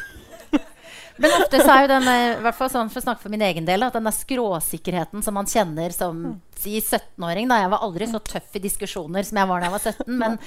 [1.17, 3.31] Men ofte så er jo den, eh, i hvert fall sånn for å snakke for
[3.31, 7.71] min egen del, at den der skråsikkerheten som man kjenner som si 17-åring da, Jeg
[7.71, 10.39] var aldri så tøff i diskusjoner som jeg var da jeg var 17, men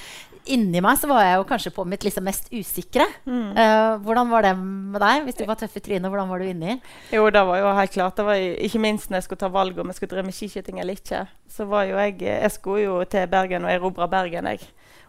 [0.48, 3.06] inni meg så var jeg jo kanskje på mitt liksom mest usikre.
[3.28, 5.24] Eh, hvordan var det med deg?
[5.24, 6.76] Hvis du var tøff i trynet, hvordan var du inni?
[7.12, 8.16] Jo, det var jo helt klart.
[8.16, 8.34] Det var
[8.68, 11.22] ikke minst når jeg skulle ta valg om jeg skulle drive med skiskyting eller ikke.
[11.48, 14.60] Så var jo jeg Jeg skulle jo til Bergen og erobre Bergen, jeg.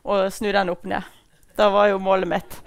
[0.06, 1.04] Og snu den opp ned.
[1.58, 2.62] Det var jo målet mitt.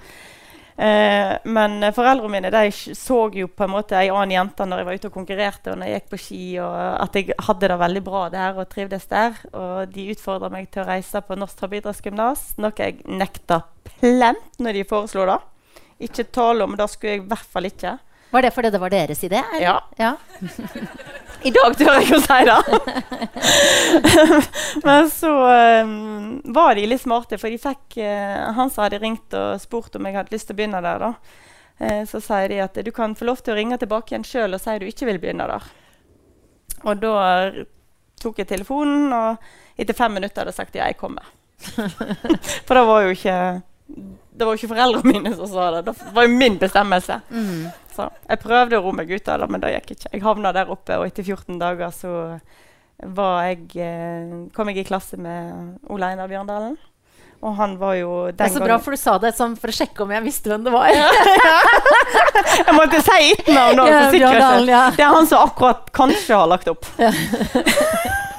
[0.82, 4.88] Eh, men foreldrene mine de så jo på en måte ei annen jente når jeg
[4.88, 7.76] var ute og konkurrerte og når jeg gikk på ski, og at jeg hadde det
[7.84, 9.36] veldig bra der og trivdes der.
[9.52, 13.62] Og de utfordra meg til å reise på Norsk toppidrettsgymnas, noe jeg nekta
[14.00, 15.38] plent når de foreslo det.
[16.08, 17.94] Ikke tale om, det skulle jeg i hvert fall ikke.
[18.32, 19.42] Var det fordi det var deres idé?
[19.54, 19.62] eller?
[19.62, 19.84] Ja.
[19.96, 20.16] ja.
[21.42, 22.60] I dag tør jeg ikke å si det!
[24.86, 25.32] Men så
[25.82, 29.98] um, var de litt smarte, for de fikk uh, han som hadde ringt og spurt
[29.98, 31.02] om jeg hadde lyst til å begynne der.
[31.02, 31.10] da.
[31.82, 34.56] Uh, så sier de at du kan få lov til å ringe tilbake igjen sjøl
[34.56, 35.68] og si du ikke vil begynne der.
[36.86, 37.18] Og da
[38.22, 41.26] tok jeg telefonen, og etter fem minutter hadde jeg sagt ja, jeg kommer.
[42.66, 43.36] for det var jo ikke
[44.32, 45.82] det var ikke foreldrene mine som sa det.
[45.90, 47.18] Det var jo min bestemmelse.
[47.30, 47.66] Mm.
[47.92, 50.12] Så jeg prøvde å roe meg ut av det, men det gikk ikke.
[50.14, 52.14] Jeg havna der oppe, og etter 14 dager så
[53.02, 56.76] var jeg, eh, kom jeg i klasse med Ole Einar Bjørndalen.
[57.42, 59.72] Og han var jo den Det er så bra, for du sa det sånn for
[59.72, 60.92] å sjekke om jeg visste hvem det var.
[62.52, 64.82] Jeg måtte si etternavn nå, Ja, for Bjørndalen, ja.
[64.94, 66.86] Det er han som akkurat kanskje har lagt opp.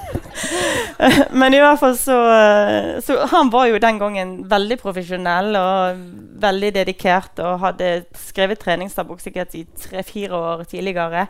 [1.40, 6.06] Men i hvert fall så, eh, så Han var jo den gangen veldig profesjonell og
[6.44, 11.28] veldig dedikert og hadde skrevet treningsdagbok sikkert i tre-fire år tidligere.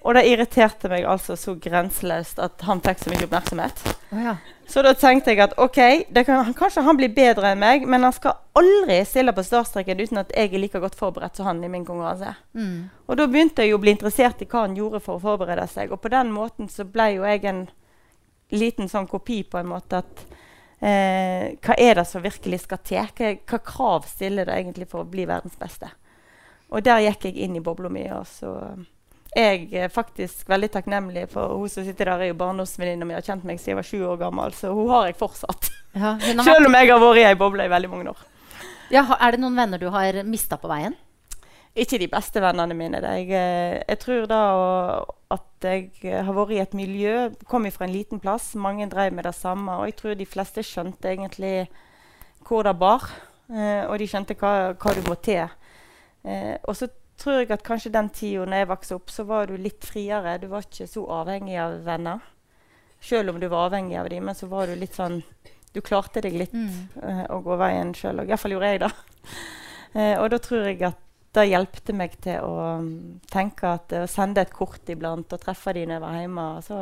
[0.00, 3.82] Og det irriterte meg altså så grenseløst at han fikk så mye oppmerksomhet.
[4.14, 4.38] Oh, ja.
[4.70, 5.80] Så da tenkte jeg at ok,
[6.14, 10.00] det kan, kanskje han blir bedre enn meg, men han skal aldri stille på startstreken
[10.00, 12.32] uten at jeg er like godt forberedt som han i min konkurranse.
[12.54, 12.88] Mm.
[13.10, 15.92] Og da begynte jeg å bli interessert i hva han gjorde for å forberede seg.
[15.92, 17.66] Og på den måten så ble jo jeg en
[18.50, 20.22] liten sånn kopi på en måte at
[20.80, 23.10] eh, Hva er det som virkelig skal til?
[23.16, 25.90] Hva, hva krav stiller det egentlig for å bli verdens beste?
[26.70, 28.06] Og der gikk jeg inn i bobla mi.
[28.14, 28.54] og så
[29.30, 33.14] jeg er faktisk veldig takknemlig for hun som sitter der, er jo barndomsvenninna mi.
[33.14, 35.70] Har kjent meg siden jeg var sju år gammel, så hun har jeg fortsatt.
[35.94, 38.18] Ja, Selv om jeg har vært i ei boble i veldig mange år.
[38.90, 40.94] Ja, er det noen venner du har mista på veien?
[41.78, 42.98] Ikke de beste vennene mine.
[42.98, 44.40] Jeg, eh, jeg tror da
[45.30, 49.24] at jeg har vært i et miljø, kom fra en liten plass, mange drev med
[49.24, 51.68] det samme, og jeg tror de fleste skjønte egentlig
[52.46, 53.04] hvor det bar,
[53.52, 55.46] eh, og de skjønte hva, hva du må til.
[56.26, 56.88] Eh, og så
[57.20, 60.38] tror jeg at kanskje den tida når jeg vokste opp, så var du litt friere.
[60.42, 62.24] Du var ikke så avhengig av venner.
[63.00, 65.22] Selv om du var avhengig av dem, men så var du litt sånn
[65.70, 67.28] Du klarte deg litt mm.
[67.30, 68.24] å gå veien sjøl.
[68.24, 68.88] Iallfall gjorde jeg det.
[70.20, 70.98] Og da tror jeg at
[71.36, 75.42] det hjelpte meg til å mm, tenke at eh, å sende et kort iblant og
[75.42, 76.80] treffe de når jeg var hjemme, så,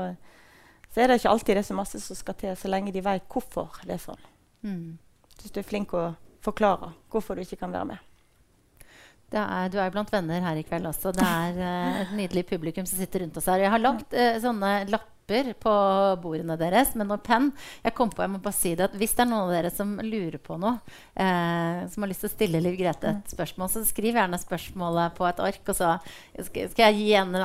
[0.88, 3.04] så er det ikke alltid det er så masse som skal til, så lenge de
[3.04, 4.24] vet hvorfor det er sånn.
[4.64, 4.98] Mm.
[5.38, 6.10] Hvis du er flink å
[6.44, 8.07] forklare hvorfor du ikke kan være med.
[9.28, 11.12] Er, du er blant venner her i kveld også.
[11.12, 13.60] Det er uh, et nydelig publikum som sitter rundt oss her.
[13.60, 15.72] Jeg har lagt uh, sånne lapper på
[16.22, 17.50] bordene deres med noe penn.
[17.84, 19.72] Jeg kom på, jeg må bare si det, at Hvis det er noen av dere
[19.74, 20.78] som lurer på noe,
[21.20, 25.20] uh, som har lyst til å stille Liv Grete et spørsmål, så skriv gjerne spørsmålet
[25.20, 25.60] på et ark.
[25.60, 25.92] Og så
[26.48, 27.36] skal, jeg gi en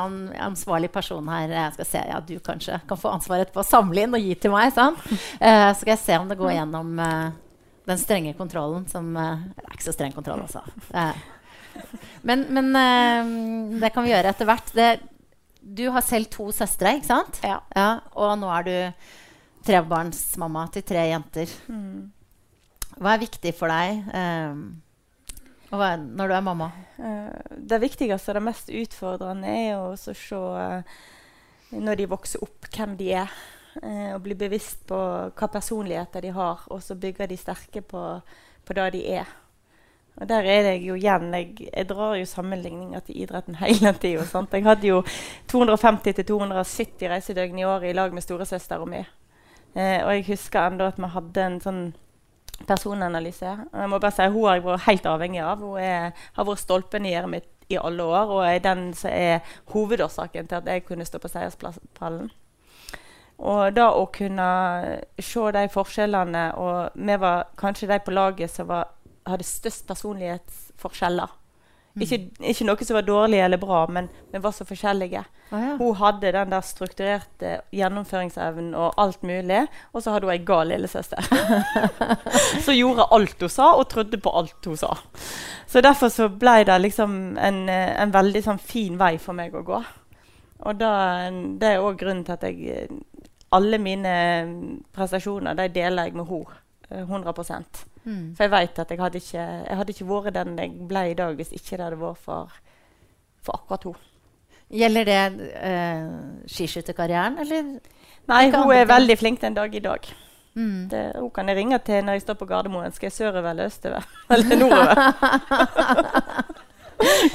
[0.47, 4.07] ansvarlig person her Jeg skal se, ja, du kanskje kan få ansvaret på å samle
[4.07, 4.71] inn og gi til meg.
[4.71, 6.95] Eh, så skal jeg se om det går gjennom
[7.83, 10.63] den strenge kontrollen som Det er ikke så streng kontroll, altså.
[12.27, 13.31] Men, men eh,
[13.81, 14.69] det kan vi gjøre etter hvert.
[14.71, 14.85] Det,
[15.59, 17.41] du har selv to søstre, ikke sant?
[17.43, 17.57] Ja.
[18.15, 18.75] og nå er du
[19.67, 21.51] trebarnsmamma til tre jenter.
[22.95, 24.05] Hva er viktig for deg
[25.73, 26.69] er, når du er mamma?
[26.99, 30.97] Eh, det viktigste og det mest utfordrende er å se eh,
[31.73, 33.31] når de vokser opp, hvem de er.
[33.81, 34.97] eh, og bli bevisst på
[35.33, 38.03] hva personligheter de har, og så bygger de sterke på,
[38.65, 39.31] på det de er.
[40.21, 44.45] Og der er jeg jo igjen Jeg, jeg drar jo sammenligninger til idretten hele tida.
[44.53, 45.01] Jeg hadde jo
[45.51, 49.01] 250-270 reisedøgn i året i lag med storesøstera mi.
[49.75, 51.83] Eh, og jeg husker enda at vi hadde en sånn
[52.67, 53.55] personanalyse.
[53.71, 55.59] Og jeg må bare si, Hun har jeg vært helt avhengig av.
[55.59, 59.11] Hun er, har vært stolpen i hjertet mitt i alle år og er den som
[59.11, 59.39] er
[59.71, 62.31] hovedårsaken til at jeg kunne stå på seierspallen.
[63.43, 64.47] Og da å kunne
[65.17, 68.91] se de forskjellene Og vi var kanskje de på laget som var,
[69.29, 71.39] hadde størst personlighetsforskjeller.
[72.01, 75.21] Ikke, ikke noe som var dårlig eller bra, men vi var så forskjellige.
[75.53, 75.73] Ah, ja.
[75.77, 79.59] Hun hadde den der strukturerte gjennomføringsevnen og alt mulig.
[79.93, 81.21] Og så hadde hun ei gal lillesøster
[82.65, 84.95] som gjorde alt hun sa, og trodde på alt hun sa.
[85.69, 89.53] Så derfor så ble det liksom en, eh, en veldig sånn fin vei for meg
[89.53, 89.83] å gå.
[90.63, 90.93] Og da,
[91.29, 92.87] det er òg grunnen til at jeg
[93.53, 94.11] Alle mine
[94.95, 96.61] prestasjoner de deler jeg med henne.
[96.89, 98.33] eh, 100 Mm.
[98.35, 101.17] For jeg vet at jeg hadde ikke, jeg hadde ikke vært den jeg ble i
[101.17, 102.57] dag hvis ikke det hadde vært for,
[103.45, 104.09] for akkurat henne.
[104.73, 106.05] Gjelder det eh,
[106.49, 107.67] skiskytterkarrieren, eller?
[108.31, 110.07] Nei, hun er veldig flink den dag i dag.
[110.55, 110.89] Mm.
[110.89, 112.91] Det, hun kan jeg ringe til når jeg står på Gardermoen.
[112.93, 114.03] Skal jeg sørover eller østover?
[114.33, 114.93] Eller nordover?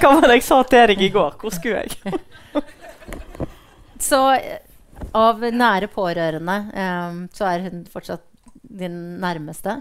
[0.01, 1.33] Hva var det jeg sa til deg i går?
[1.41, 1.93] Hvor skulle jeg?
[4.09, 4.59] Så eh,
[5.19, 8.25] av nære pårørende um, så er hun fortsatt
[8.63, 9.73] din nærmeste?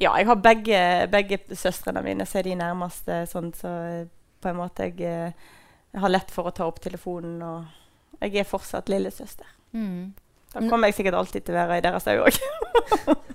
[0.00, 0.80] Ja, jeg har begge,
[1.12, 3.20] begge søstrene mine så er de nærmeste.
[3.28, 4.06] Sånn, så eh,
[4.40, 5.52] på en måte jeg, eh,
[5.92, 7.42] jeg har lett for å ta opp telefonen.
[7.44, 9.48] Og jeg er fortsatt lillesøster.
[9.76, 10.12] Mm.
[10.54, 12.40] Da kommer jeg sikkert alltid til å være i deres øyne òg.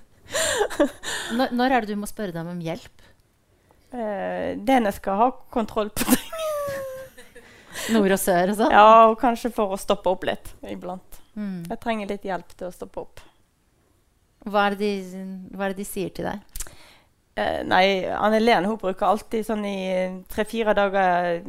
[1.36, 3.02] Når, når er det du må spørre dem om hjelp?
[3.96, 6.32] Eh, det jeg skal ha kontroll på ting.
[7.94, 8.74] Nord og sør og sånn?
[8.74, 11.20] Ja, og kanskje for å stoppe opp litt iblant.
[11.38, 11.62] Mm.
[11.70, 13.22] Jeg trenger litt hjelp til å stoppe opp.
[14.42, 15.22] Hva, er det de,
[15.54, 16.55] hva er det de sier til deg?
[17.36, 19.78] Eh, nei, Anne Len hun bruker alltid sånn i
[20.32, 21.42] tre-fire dager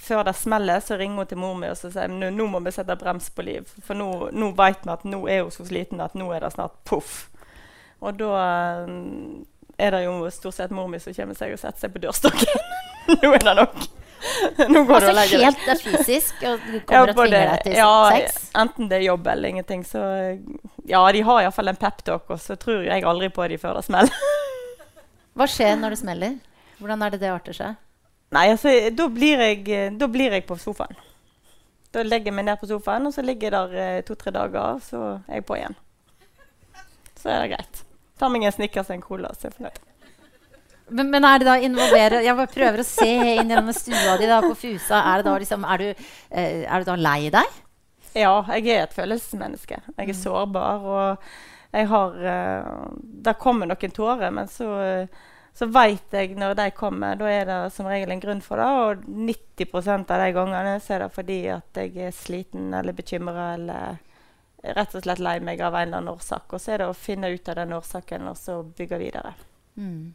[0.00, 2.60] før det smeller, så ringer hun til mor mi og så sier nå, nå må
[2.64, 3.68] vi sette brems på Liv.
[3.84, 6.54] For nå, nå vet vi at nå er hun så sliten at nå er det
[6.54, 7.26] snart poff.
[8.04, 8.96] Og da eh,
[9.76, 12.64] er det jo stort sett mor mi som kommer seg og setter seg på dørstokken.
[13.20, 13.76] nå er det nok.
[14.72, 15.60] nå går du Altså og legger deg.
[15.68, 18.48] helt fysisk, og du Ja, og tvinger deg til ja, sex?
[18.56, 19.84] Enten det er jobb eller ingenting.
[19.84, 20.00] Så
[20.88, 23.84] ja, de har iallfall en peptalk, og så tror jeg aldri på de før det
[23.90, 24.16] smeller.
[25.36, 26.36] Hva skjer når det smeller?
[26.80, 27.74] Hvordan er det det arter seg?
[28.34, 30.96] Nei, altså, da blir, jeg, da blir jeg på sofaen.
[31.94, 34.80] Da legger jeg meg ned på sofaen, og så ligger jeg der eh, to-tre dager,
[34.84, 35.76] så er jeg på igjen.
[37.20, 37.82] Så er det greit.
[38.20, 39.82] Tar meg en Snickers og en cola, så er jeg fornøyd.
[40.96, 44.28] Men, men er det da involvere Jeg bare prøver å se inn gjennom stua di
[44.30, 45.00] da, på Fusa.
[45.00, 47.56] Er, det da liksom, er, du, eh, er du da lei deg?
[48.16, 49.80] Ja, jeg er et følelsesmenneske.
[49.96, 50.20] Jeg er Mm.
[50.20, 50.86] sårbar.
[50.86, 51.26] Og
[51.72, 55.24] jeg har uh, Det kommer noen tårer, men så, eh,
[55.56, 58.68] så veit jeg når de kommer, da er det som regel en grunn for det.
[58.82, 63.54] Og 90% av de gangene så er det fordi at jeg er sliten eller bekymra
[63.54, 63.98] eller
[64.76, 66.52] rett og slett lei meg av en eller annen årsak.
[66.52, 69.34] Og så er det å finne ut av den årsaken og så bygge videre.
[69.76, 70.14] Mm.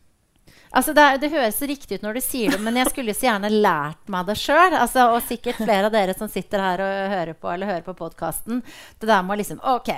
[0.72, 3.52] Altså det, det høres riktig ut når du sier det, men jeg skulle så gjerne
[3.52, 4.76] lært meg det sjøl.
[4.78, 7.98] Altså, og sikkert flere av dere som sitter her og hører på eller hører på
[8.00, 8.64] podkasten.
[9.00, 9.92] Det der med å liksom OK,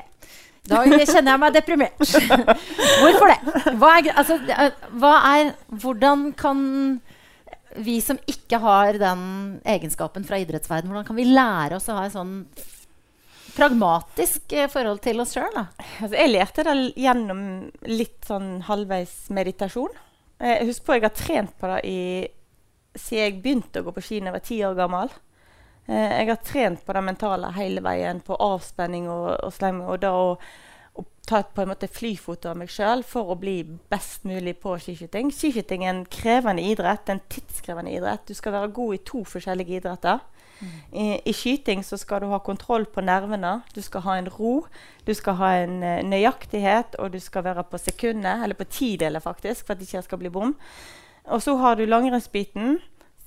[0.69, 2.13] da kjenner jeg meg deprimert.
[3.01, 3.39] Hvorfor det?
[3.81, 4.37] Hva er, altså,
[4.95, 5.49] hva er
[5.83, 6.61] Hvordan kan
[7.83, 9.25] vi som ikke har den
[9.65, 12.35] egenskapen fra idrettsverden, hvordan kan vi lære oss å ha et sånn
[13.53, 15.57] pragmatisk eh, forhold til oss sjøl?
[15.57, 17.43] Altså, jeg lærte det gjennom
[17.89, 19.93] litt sånn halvveis meditasjon.
[20.43, 21.99] Jeg husker på jeg har trent på det i,
[22.93, 25.13] siden jeg begynte å gå på ski da jeg var ti år gammel.
[25.87, 29.81] Eh, jeg har trent på det mentale hele veien, på avspenning og, og sleng.
[29.83, 30.35] Og da å,
[30.95, 34.57] å ta et på en måte flyfoto av meg sjøl for å bli best mulig
[34.63, 35.33] på skiskyting.
[35.35, 38.27] Skiskyting er en krevende idrett, en tidskrevende idrett.
[38.27, 40.23] Du skal være god i to forskjellige idretter.
[40.91, 43.57] I, I skyting så skal du ha kontroll på nervene.
[43.75, 44.53] Du skal ha en ro.
[45.03, 49.23] Du skal ha en eh, nøyaktighet, og du skal være på sekundet, eller på tideler
[49.23, 50.55] faktisk, for at det ikke skal bli bom.
[51.25, 52.79] Og så har du langrennsbiten,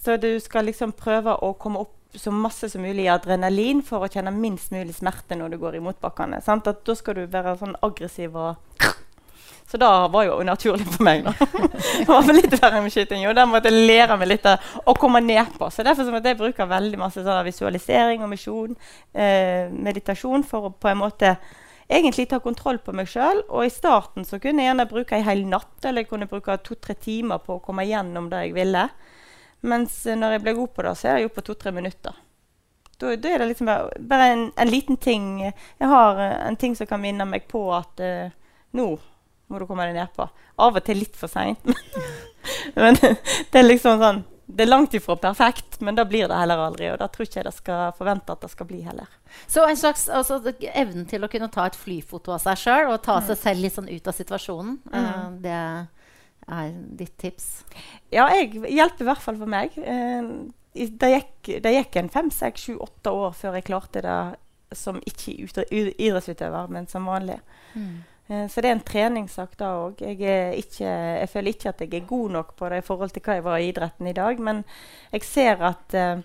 [0.04, 4.10] så du skal liksom prøve å komme opp så masse som mulig adrenalin for å
[4.10, 6.40] kjenne minst mulig smerte når du går i motbakkene.
[6.44, 6.68] sant?
[6.68, 8.56] At da skal du være sånn aggressiv og
[9.66, 11.24] Så det var jo unaturlig for meg.
[11.26, 11.32] da.
[11.98, 13.24] Det var litt verre med skyting.
[13.26, 15.66] Og der måtte jeg lære meg litt å komme ned på.
[15.74, 18.76] Så derfor så måtte jeg bruke veldig masse sånn visualisering og misjon,
[19.10, 21.34] eh, meditasjon, for å på en måte
[21.90, 23.42] egentlig ta kontroll på meg sjøl.
[23.48, 26.58] Og i starten så kunne jeg gjerne bruke ei hel natt, eller jeg kunne bruke
[26.62, 28.86] to-tre timer på å komme gjennom det jeg ville.
[29.60, 32.22] Mens eh, når jeg ble god på det, så er det jo på to-tre minutter.
[32.96, 36.56] Da, da er det liksom bare, bare en, en liten ting Jeg har eh, en
[36.56, 38.30] ting som kan minne meg på at uh,
[38.72, 38.86] nå
[39.46, 40.24] må du komme deg nedpå.
[40.64, 41.60] Av og til litt for seint.
[42.80, 46.64] men det er liksom sånn Det er langt ifra perfekt, men da blir det heller
[46.64, 46.88] aldri.
[46.90, 49.06] Og da tror ikke jeg det skal forvente at det skal bli heller.
[49.46, 50.40] Så en slags altså,
[50.72, 53.76] evnen til å kunne ta et flyfoto av seg sjøl og ta seg selv litt
[53.76, 55.60] sånn ut av situasjonen, eh, det
[56.46, 57.64] er ditt tips.
[58.14, 59.76] Ja, jeg hjelper i hvert fall for meg.
[59.78, 60.32] Eh,
[60.76, 64.18] det, gikk, det gikk en fem, seks, sju, åtte år før jeg klarte det
[64.76, 65.34] som ikke
[65.70, 67.38] idrettsutøver, men som vanlig.
[67.74, 68.04] Mm.
[68.26, 70.00] Så det er en treningssak da òg.
[70.02, 73.36] Jeg, jeg føler ikke at jeg er god nok på det i forhold til hva
[73.38, 74.40] jeg var i idretten i dag.
[74.42, 74.64] Men
[75.12, 76.24] jeg ser at eh,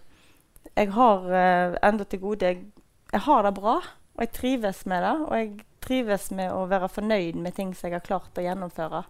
[0.76, 2.64] jeg har uh, enda til gode jeg,
[3.12, 3.76] jeg har det bra,
[4.16, 5.14] og jeg trives med det.
[5.28, 9.02] Og jeg trives med å være fornøyd med ting som jeg har klart å gjennomføre.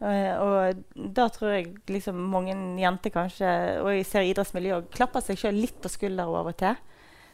[0.00, 0.82] Eh, og
[1.16, 3.50] da tror jeg liksom mange jenter kanskje,
[3.84, 6.78] og jeg ser idrettsmiljøet, klapper seg sjøl litt på skulderen av og til.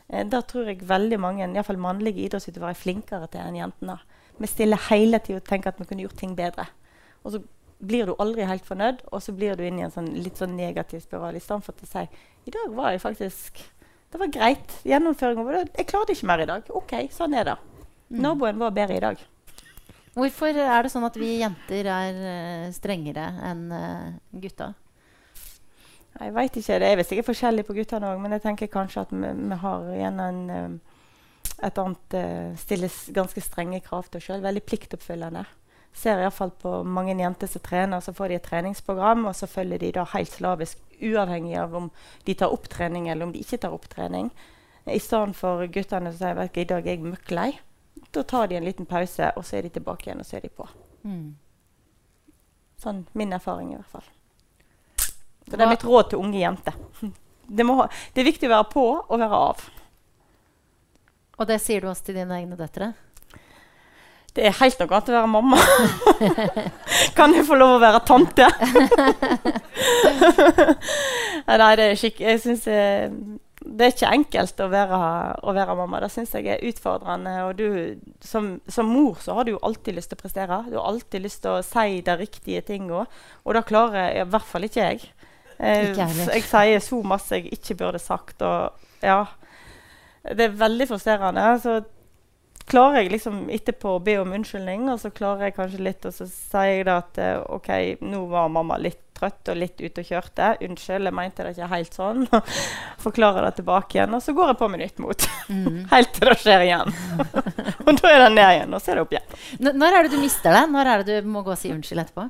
[0.08, 3.98] Eh, da tror jeg veldig mange, iallfall mannlige idrettsutøvere, er flinkere til enn jentene.
[4.36, 6.66] Vi stiller hele tida og tenker at vi kunne gjort ting bedre.
[7.24, 7.42] Og så
[7.86, 10.56] blir du aldri helt fornøyd, og så blir du inne i en sånn, litt sånn
[10.56, 11.36] negativ spiral.
[11.36, 12.04] Istedenfor å si
[12.46, 13.64] i dag var jeg faktisk
[14.06, 14.74] Det var greit.
[14.86, 15.72] Gjennomføringa var det.
[15.76, 16.68] Jeg klarte ikke mer i dag.
[16.78, 17.56] OK, sånn er det.
[18.08, 19.22] Naboen var bedre i dag.
[20.16, 24.70] Hvorfor er det sånn at vi jenter er eh, strengere enn eh, gutta?
[26.16, 26.78] Jeg vet ikke.
[26.80, 29.58] Det er visst sikkert forskjellig på guttene òg, men jeg tenker kanskje at vi, vi
[29.60, 30.96] har igjen en, eh,
[31.66, 34.40] et annet uh, Stiller ganske strenge krav til oss sjøl.
[34.44, 35.44] Veldig pliktoppfyllende.
[35.96, 39.80] Ser iallfall på mange jenter som trener, så får de et treningsprogram, og så følger
[39.80, 41.92] de da helt slavisk, uavhengig av om
[42.24, 44.30] de tar opp trening eller om de ikke tar opp trening.
[44.88, 47.50] I stedet for guttene som sier at i dag er jeg møkk lei.
[48.14, 50.46] Da tar de en liten pause, og så er de tilbake igjen, og så er
[50.46, 50.66] de på.
[52.82, 54.06] Sånn min erfaring i hvert fall.
[55.46, 56.76] Så det er mitt råd til unge jenter.
[57.46, 59.60] Det, det er viktig å være på og være av.
[61.38, 62.88] Og det sier du også til dine egne døtre?
[64.34, 65.60] Det er helt noe annet å være mamma.
[67.16, 68.48] kan jeg få lov å være tante?
[71.46, 72.18] Nei, det er skikk...
[72.26, 73.06] Jeg syns eh,
[73.66, 74.98] det er ikke enkelt å være,
[75.42, 75.98] å være mamma.
[76.04, 77.32] Det syns jeg er utfordrende.
[77.48, 77.66] Og du,
[78.24, 80.60] som, som mor så har du jo alltid lyst til å prestere.
[80.70, 83.06] Du har alltid lyst til å si de riktige tingene.
[83.44, 85.02] Og det klarer jeg, i hvert fall ikke jeg.
[85.58, 88.42] Eh, Ikke jeg sier så masse jeg ikke burde sagt.
[88.44, 89.22] Og ja
[90.26, 91.44] Det er veldig frustrerende.
[91.62, 91.78] Så
[92.66, 96.14] klarer jeg liksom etterpå å be om unnskyldning, og så klarer jeg kanskje litt, og
[96.14, 97.72] så sier jeg da at eh, OK,
[98.04, 100.48] nå var mamma litt trøtt og litt ute og kjørte.
[100.66, 102.24] Unnskyld, jeg mente det ikke helt sånn.
[103.04, 105.28] Forklarer det tilbake igjen, og så går jeg på med nytt mot.
[105.94, 106.96] helt til det skjer igjen.
[107.86, 109.38] og da er det ned igjen, og så er det opp igjen.
[109.60, 110.64] N når er det du mister det?
[110.72, 112.28] Når er det du må gå og si unnskyld etterpå?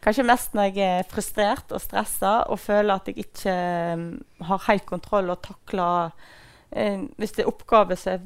[0.00, 3.54] Kanskje mest når jeg er frustrert og stressa og føler at jeg ikke
[4.00, 4.06] mm,
[4.48, 6.14] har helt kontroll og takler
[6.72, 8.22] eh, Hvis det er oppgaver som er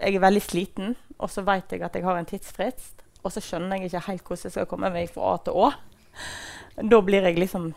[0.00, 3.42] jeg er veldig sliten, og så vet jeg at jeg har en tidsfrist, og så
[3.44, 5.70] skjønner jeg ikke helt hvordan jeg skal komme meg fra A til Å.
[6.80, 7.72] Da blir jeg liksom.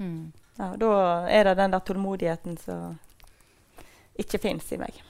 [0.00, 0.32] Mm.
[0.58, 0.90] ja, Da
[1.28, 2.98] er det den der tålmodigheten som
[4.20, 5.00] ikke fins i meg.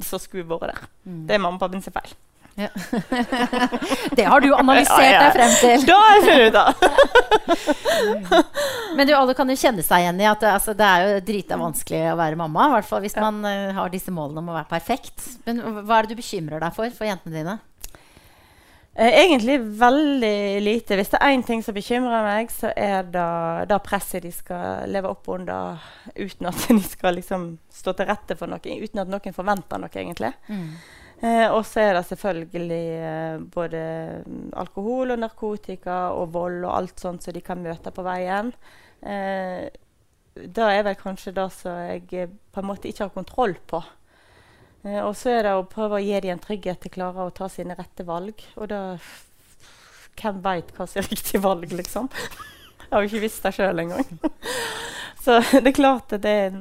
[0.00, 0.88] Som skulle vært der.
[1.04, 1.24] Mm.
[1.28, 2.14] Det er mamma og pappa sin feil.
[4.16, 5.20] Det har du analysert Ja, ja.
[5.22, 5.86] deg frem til.
[5.88, 6.70] Da har jeg funnet ut av!
[8.98, 11.24] Men du, alle kan jo kjenne seg igjen i at det, altså, det er jo
[11.30, 12.68] drita vanskelig å være mamma.
[12.68, 15.18] I hvert fall hvis man eh, har disse målene om å være perfekt.
[15.46, 17.56] Men hva er det du bekymrer deg for for jentene dine?
[19.00, 20.98] Eh, Egentlig veldig lite.
[20.98, 23.28] Hvis det er én ting som bekymrer meg, så er det
[23.70, 25.78] det presset de skal leve opp under
[26.18, 29.94] uten at de skal liksom stå til rette for noe, uten at noen forventer noe,
[29.94, 30.34] egentlig.
[31.20, 33.80] Eh, og så er det selvfølgelig eh, både
[34.24, 38.54] mm, alkohol og narkotika og vold og alt sånt som de kan møte på veien.
[39.04, 39.68] Eh,
[40.40, 43.82] det er vel kanskje det som jeg eh, på en måte ikke har kontroll på.
[44.84, 47.26] Eh, og så er det å prøve å gi dem en trygghet til å klare
[47.26, 48.46] å ta sine rette valg.
[48.56, 48.82] Og da
[50.20, 52.08] Hvem veit hva som er riktig valg, liksom?
[52.80, 54.08] Jeg har jo ikke visst det sjøl engang.
[55.24, 56.58] så det er klart at det er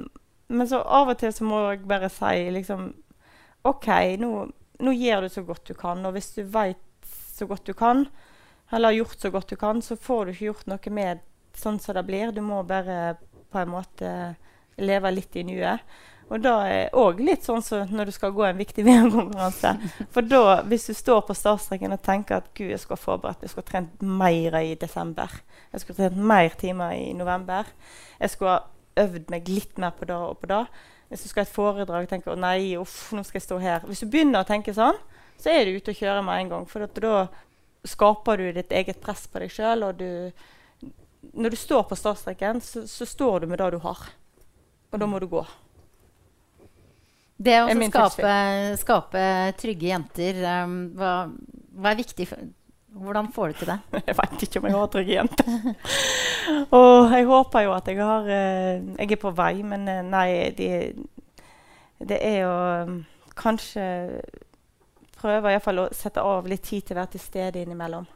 [0.47, 2.91] Men så av og til så må jeg bare si liksom
[3.67, 3.87] OK,
[4.19, 4.33] nå,
[4.79, 6.03] nå gjør du så godt du kan.
[6.05, 8.05] Og hvis du veit så godt du kan,
[8.71, 11.25] eller har gjort så godt du kan, så får du ikke gjort noe med
[11.57, 12.31] sånn som det blir.
[12.31, 13.17] Du må bare
[13.49, 14.13] på en måte
[14.79, 15.83] leve litt i nuet.
[16.29, 19.73] Og da er òg litt sånn som når du skal gå en viktig VM-konkurranse.
[20.13, 23.53] For da, hvis du står på startstreken og tenker at gud, jeg skulle forberedt jeg
[23.53, 25.33] skulle trent mer i desember.
[25.73, 27.73] Jeg skulle trent mer timer i november.
[28.21, 30.63] Jeg skulle ha øvd meg litt mer på det og på det.
[31.09, 33.57] Hvis du skal ha et foredrag og tenker å nei, uff, nå skal jeg stå
[33.63, 33.85] her.
[33.89, 34.97] Hvis du begynner å tenke sånn,
[35.41, 36.67] så er du ute å kjøre med en gang.
[36.69, 37.23] For da
[37.87, 40.31] skaper du ditt eget press på deg sjøl, og du
[41.35, 44.05] Når du står på startstreken, så, så står du med det du har.
[44.93, 45.41] Og da må du gå.
[47.35, 48.35] Det å skape,
[48.79, 49.23] skape
[49.59, 51.11] trygge jenter, um, hva,
[51.75, 52.47] hva er viktig for
[52.89, 53.79] Hvordan får du til det?
[54.07, 55.49] Jeg veit ikke om jeg har trygge jenter.
[56.79, 60.29] og jeg håper jo at jeg har eh, Jeg er på vei, men eh, nei,
[60.57, 60.69] de,
[61.99, 62.53] det er jo
[62.89, 62.95] um,
[63.37, 63.83] kanskje
[65.19, 68.07] prøve iallfall å sette av litt tid til å være til stede innimellom.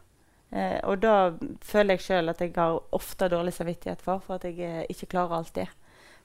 [0.53, 1.34] Eh, og da
[1.65, 5.09] føler jeg sjøl at jeg har ofte dårlig samvittighet for, for at jeg eh, ikke
[5.15, 5.67] klarer alt det.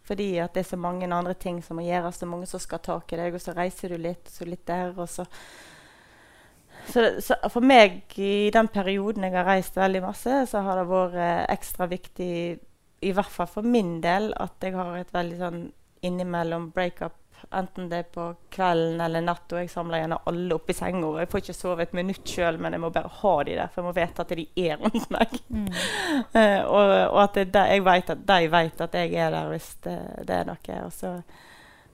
[0.09, 2.63] Fordi at det er så mange andre ting som må gjøres, det er mange som
[2.63, 5.27] skal ha tak i deg, og så reiser du litt, så litt der, og så
[6.93, 10.89] så, så for meg, i den perioden jeg har reist veldig masse, så har det
[10.91, 12.35] vært eh, ekstra viktig,
[13.05, 15.65] i hvert fall for min del, at jeg har et veldig sånn
[16.07, 17.17] innimellom breakup.
[17.55, 21.13] Enten det er på kvelden eller natt, og jeg samler gjerne alle opp i senga.
[21.21, 23.81] Jeg får ikke sove et minutt sjøl, men jeg må bare ha de der, for
[23.83, 25.39] jeg må vite at de er rundt meg.
[26.39, 29.69] Eh, og, og at det, jeg vet at de vet at jeg er der hvis
[29.85, 29.95] det,
[30.29, 30.79] det er noe.
[30.85, 31.13] Og så,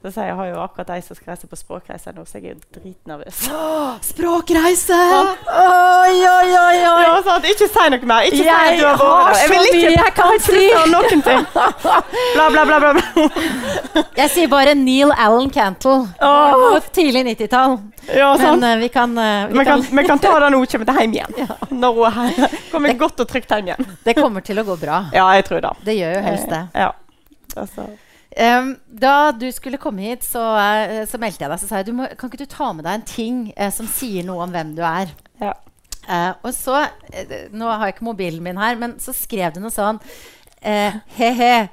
[0.05, 2.51] så sier jeg, har jo akkurat ei som skal reise på språkreise nå, så jeg
[2.51, 3.39] er jo dritnervøs.
[4.11, 4.99] Språkreise!
[5.01, 7.05] Oi, oi, oi, oi!
[7.07, 7.47] Ja, sant?
[7.49, 8.27] Ikke si noe mer.
[8.29, 10.67] Ikke si at du har vært Jeg vil ikke- mye jeg kan si.
[10.93, 11.47] noen ting.
[12.35, 12.79] Bla, bla, bla.
[12.85, 14.05] bla.
[14.21, 15.97] Jeg sier bare Neil Allen Cantle.
[16.21, 16.53] Åh.
[16.53, 17.79] På tidlig 90-tall.
[18.13, 18.61] Ja, sant?
[18.61, 20.67] Men uh, vi kan, uh, vi Vi kan, kan vi kan ta det når hun
[20.75, 21.49] kommer hjem igjen.
[21.85, 22.59] Når hun er her.
[22.73, 23.89] kommer godt og trygt hjem igjen.
[24.05, 25.05] Det kommer til å gå bra.
[25.17, 25.73] Ja, jeg tror det.
[25.89, 26.63] Det gjør jo helst det.
[26.75, 26.93] Eh, Ja.
[27.57, 27.87] Altså.
[28.35, 31.61] Em, da du skulle komme hit, så, eh, så meldte jeg deg.
[31.61, 33.87] Så sa jeg du må, kan ikke du ta med deg en ting eh, som
[33.87, 35.13] sier noe om hvem du er.
[35.43, 35.55] Ja.
[36.05, 36.83] Uh, og så
[37.57, 39.97] Nå har jeg ikke mobilen min her, men så skrev du noe sånn
[40.61, 41.71] eh, He-he,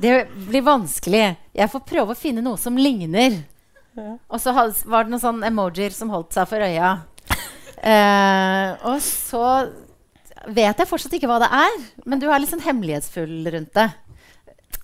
[0.00, 0.14] det
[0.46, 1.34] blir vanskelig.
[1.52, 3.42] Jeg får prøve å finne noe som ligner.
[3.98, 4.14] Ja.
[4.32, 6.94] Og så var det noen sånne emojier som holdt seg for øya.
[8.88, 9.44] Og så
[10.48, 11.76] vet jeg fortsatt ikke hva det er,
[12.08, 13.88] men du er litt sånn hemmelighetsfull rundt det.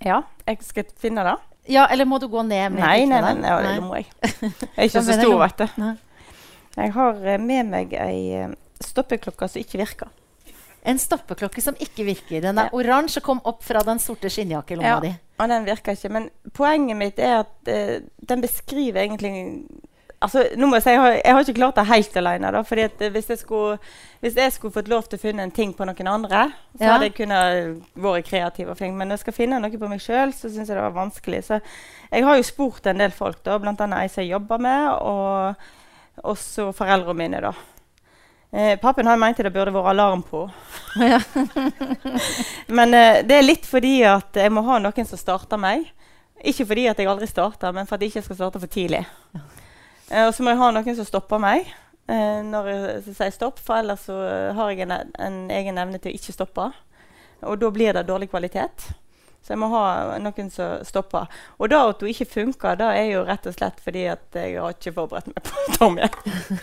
[0.04, 0.22] Ja.
[0.46, 1.36] Jeg skal finne det.
[1.70, 3.50] Ja, Eller må du gå ned med Nei, nei, nei, nei, nei.
[3.50, 4.06] ja, det må jeg.
[4.22, 5.90] Jeg er ikke så stor, vet du.
[6.80, 10.10] Jeg har eh, med meg ei eh, stoppeklokke som ikke virker.
[10.88, 12.40] En stoppeklokke som ikke virker.
[12.40, 15.00] Den er oransje og kom opp fra den sorte skinnjakkelomma Ja.
[15.04, 15.12] di.
[15.40, 16.08] Og den virker ikke.
[16.16, 17.98] Men poenget mitt er at uh,
[18.32, 19.32] den beskriver egentlig
[20.20, 22.50] Altså, nå må Jeg si, jeg har, jeg har ikke klart det helt alene.
[22.52, 23.78] Da, fordi at eh, hvis, jeg skulle,
[24.20, 26.42] hvis jeg skulle fått lov til å finne en ting på noen andre,
[26.76, 26.90] så Ja.
[26.92, 28.68] hadde jeg kunnet vært kreativ.
[28.68, 30.82] og flink, Men når jeg skal finne noe på meg sjøl, så syns jeg det
[30.84, 31.40] var vanskelig.
[31.44, 31.60] Så
[32.12, 33.72] jeg har jo spurt en del folk, da, bl.a.
[34.02, 35.54] ei som jeg jobber med, og
[36.24, 37.40] også foreldrene mine.
[37.40, 37.52] da.
[38.52, 40.50] Eh, Pappen han mente det burde vært alarm på.
[41.00, 41.20] Ja.
[42.68, 45.86] Men eh, det er litt fordi at jeg må ha noen som starter meg.
[46.44, 49.02] Ikke fordi at jeg aldri starter, men for at jeg ikke skal starte for tidlig.
[50.10, 51.66] Eh, og så må jeg ha noen som stopper meg
[52.10, 54.16] eh, når jeg sier stopp, for ellers så
[54.56, 56.70] har jeg en, en egen evne til å ikke stoppe.
[57.48, 58.90] Og da blir det dårlig kvalitet.
[59.40, 61.30] Så jeg må ha noen som stopper.
[61.56, 64.58] Og da at hun ikke funker, da er jo rett og slett fordi at jeg
[64.60, 66.08] har ikke forberedt meg på Tommy.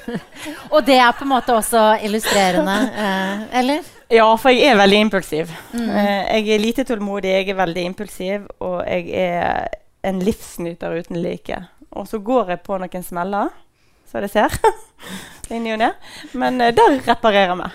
[0.73, 3.89] Og det er på en måte også illustrerende, eh, eller?
[4.13, 5.51] Ja, for jeg er veldig impulsiv.
[5.73, 5.89] Mm.
[5.89, 9.67] Eh, jeg er lite tålmodig, jeg er veldig impulsiv, og jeg er
[10.07, 11.57] en livsnyter uten like.
[11.95, 13.51] Og så går jeg på noen smeller,
[14.11, 14.53] så det ser.
[15.53, 16.09] Inni og ned.
[16.37, 17.69] Men uh, der reparerer vi.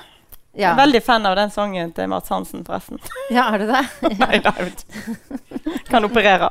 [0.60, 0.74] Ja.
[0.76, 3.00] Veldig fan av den sangen til Mats Hansen, forresten.
[3.32, 3.86] Ja, er du det?
[4.20, 6.50] Nei, nei, kan operere.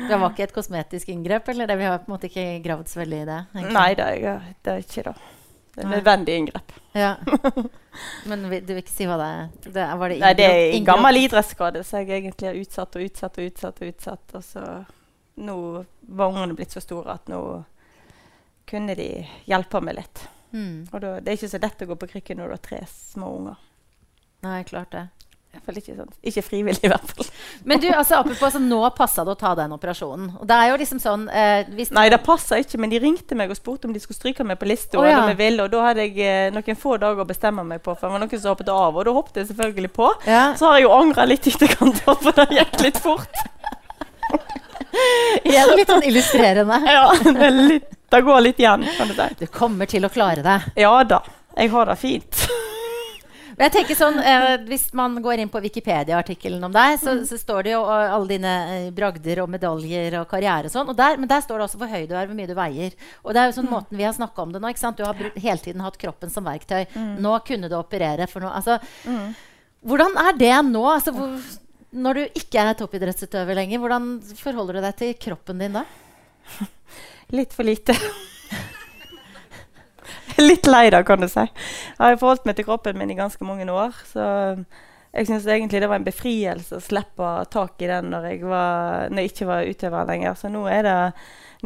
[0.00, 1.48] Det var ikke et kosmetisk inngrep?
[1.50, 1.76] eller det?
[1.80, 3.40] Vi har på en måte ikke gravd så veldig i det?
[3.56, 3.74] Egentlig.
[3.74, 5.16] Nei, det er, det er ikke det.
[5.74, 6.72] Det er nødvendig inngrep.
[6.92, 7.10] Ja.
[8.30, 9.44] Men du vil ikke si hva det er?
[9.66, 13.06] Det, var det Nei, det er en gammel idrettsskade som jeg egentlig har utsatt og
[13.06, 13.82] utsatt og utsatt.
[13.82, 14.64] Og utsatt, og så
[15.34, 17.40] nå var ungene blitt så store at nå
[18.70, 19.08] kunne de
[19.50, 20.26] hjelpe meg litt.
[20.52, 20.88] Mm.
[20.90, 22.82] Og da, det er ikke så lett å gå på krykker når du har tre
[22.90, 23.64] små unger.
[24.46, 25.08] Nei, klart det.
[25.50, 26.10] Ikke, sånn.
[26.22, 27.26] ikke, frivillig, i hvert fall.
[27.66, 30.28] Men du, altså, apropos, altså, nå passa det å ta den operasjonen.
[30.38, 33.50] Og det er jo liksom sånn eh, Nei, det passa ikke, men de ringte meg
[33.50, 35.00] og spurte om de skulle stryke meg på lista.
[35.00, 35.24] Oh, ja.
[35.26, 38.22] Og da hadde jeg eh, noen få dager å bestemme meg på, for det var
[38.22, 38.94] noen som hoppet av.
[38.94, 40.10] Og da hoppet jeg selvfølgelig på.
[40.30, 40.44] Ja.
[40.58, 43.42] Så har jeg jo angra litt i etterkant, for det gikk litt fort.
[45.44, 46.80] Igjen litt sånn illustrerende.
[46.96, 49.28] ja, det, litt, det, går litt igjen, kan du si.
[49.44, 50.58] Du kommer til å klare det.
[50.80, 51.22] Ja da.
[51.56, 52.42] Jeg har det fint.
[53.60, 57.66] jeg tenker sånn, eh, Hvis man går inn på Wikipedia-artikkelen om deg, så, så, står
[57.66, 60.92] det jo alle dine eh, bragder og medaljer og karriere og sånn.
[60.92, 62.96] Og der, men der står det også hvor høy du er, hvor mye du veier.
[63.24, 63.74] Og det er jo sånn mm.
[63.76, 64.72] måten vi har snakka om det nå.
[64.72, 65.00] ikke sant?
[65.00, 66.84] Du har hele tiden hatt kroppen som verktøy.
[66.94, 67.16] Mm.
[67.24, 68.54] Nå kunne du operere for noe.
[68.60, 69.26] Altså, mm.
[69.90, 70.84] Hvordan er det nå?
[70.92, 71.36] Altså, hvor,
[71.90, 75.84] når du ikke er toppidrettsutøver lenger, hvordan forholder du deg til kroppen din da?
[77.36, 77.96] Litt for lite.
[80.50, 81.42] Litt lei da, kan du si.
[81.42, 83.94] Jeg har forholdt meg til kroppen min i ganske mange år.
[84.08, 84.24] Så
[85.10, 89.10] jeg syns egentlig det var en befrielse å slippe tak i den når jeg, var,
[89.10, 90.36] når jeg ikke var utøver lenger.
[90.38, 90.98] Så nå er det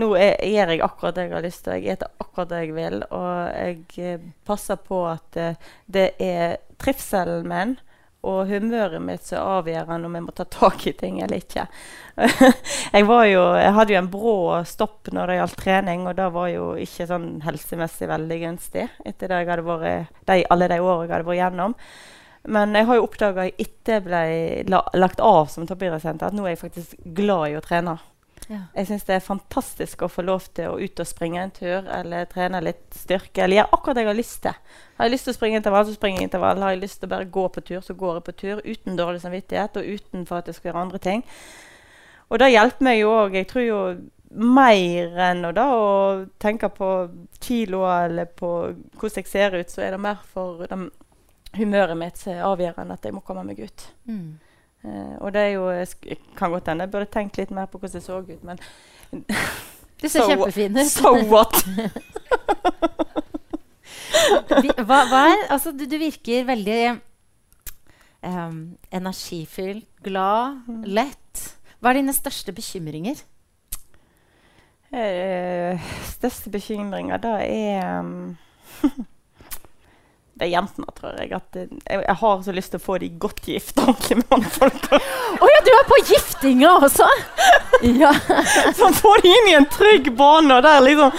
[0.01, 1.77] nå gjør jeg akkurat det jeg har lyst til.
[1.79, 3.03] Jeg spiser akkurat det jeg vil.
[3.15, 7.77] Og jeg eh, passer på at uh, det er trivselen min
[8.25, 11.67] og humøret mitt som avgjørende om jeg må ta tak i ting eller ikke.
[12.95, 16.49] jeg, jo, jeg, hadde jo en brå stopp når det gjaldt trening, og det var
[16.53, 21.07] jo ikke sånn helsemessig veldig gunstig etter det jeg hadde vært, de, alle de årene
[21.07, 21.79] jeg hadde vært gjennom.
[22.55, 24.25] Men jeg har jo oppdaga etter jeg ble
[24.69, 27.97] la, lagt av som toppidrettssenter, at nå er jeg faktisk glad i å trene.
[28.51, 28.67] Ja.
[28.77, 31.87] Jeg syns det er fantastisk å få lov til å ut og springe en tur
[31.89, 33.45] eller trene litt styrke.
[33.45, 34.75] Eller gjøre akkurat det jeg har lyst til.
[34.97, 36.63] Har jeg lyst til å springe intervall, så springer jeg intervall.
[36.63, 38.61] Har jeg lyst til å bare gå på tur, så går jeg på tur.
[38.65, 41.25] Uten dårlig samvittighet og uten for at jeg skal gjøre andre ting.
[42.31, 43.35] Og det hjelper meg jo òg.
[43.35, 43.81] Jeg tror jo
[44.35, 45.89] mer enn å, da, å
[46.43, 46.91] tenke på
[47.43, 48.51] kilo eller på
[48.99, 50.79] hvordan jeg ser ut, så er det mer for de,
[51.59, 53.87] humøret mitt som er avgjørende at jeg må komme meg ut.
[54.11, 54.39] Mm.
[54.85, 57.79] Uh, og det er jo Jeg kan godt hende jeg burde tenkt litt mer på
[57.81, 58.59] hvordan jeg så ut, men
[60.03, 60.91] Du ser so, kjempefin ut.
[60.93, 61.65] So what?
[64.85, 66.81] hva, hva, er Altså, du, du virker veldig
[68.25, 68.59] um,
[68.95, 70.83] energifylt, glad, mm.
[70.97, 71.47] lett.
[71.81, 73.23] Hva er dine største bekymringer?
[74.95, 75.81] Uh,
[76.13, 78.37] største bekymringer, da er um,
[80.35, 81.31] det er jentene, tror jeg.
[81.37, 81.71] At jeg,
[82.03, 84.89] jeg, har så lyst til å få de godt gifta ordentlig med mannfolk.
[84.95, 87.09] Å oh, ja, du er på giftinga også?
[88.03, 88.13] ja.
[88.75, 90.59] Så få de inn i en trygg bane.
[90.59, 91.15] Og der liksom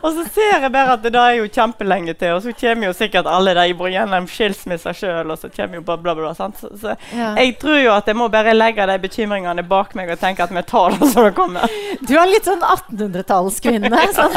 [0.00, 2.88] og så ser jeg bare at det da er jo kjempelenge til, og så kommer
[2.88, 5.32] jo sikkert alle de gjennom skilsmisser sjøl.
[5.32, 6.32] Og så kommer jo bla, bla, bla.
[6.36, 6.60] Sant?
[6.60, 7.32] Så, så ja.
[7.38, 10.54] jeg tror jo at jeg må bare legge de bekymringene bak meg og tenke at
[10.54, 11.76] vi tar det som det kommer.
[12.00, 14.06] Du er litt sånn 1800-tallskvinne.
[14.10, 14.32] Sånn.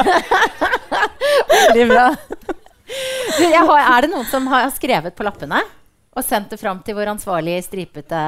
[1.50, 2.10] Veldig bra.
[3.70, 5.64] Har, er det noen som har skrevet på lappene
[6.14, 8.20] og sendt det fram til vår ansvarlige stripete,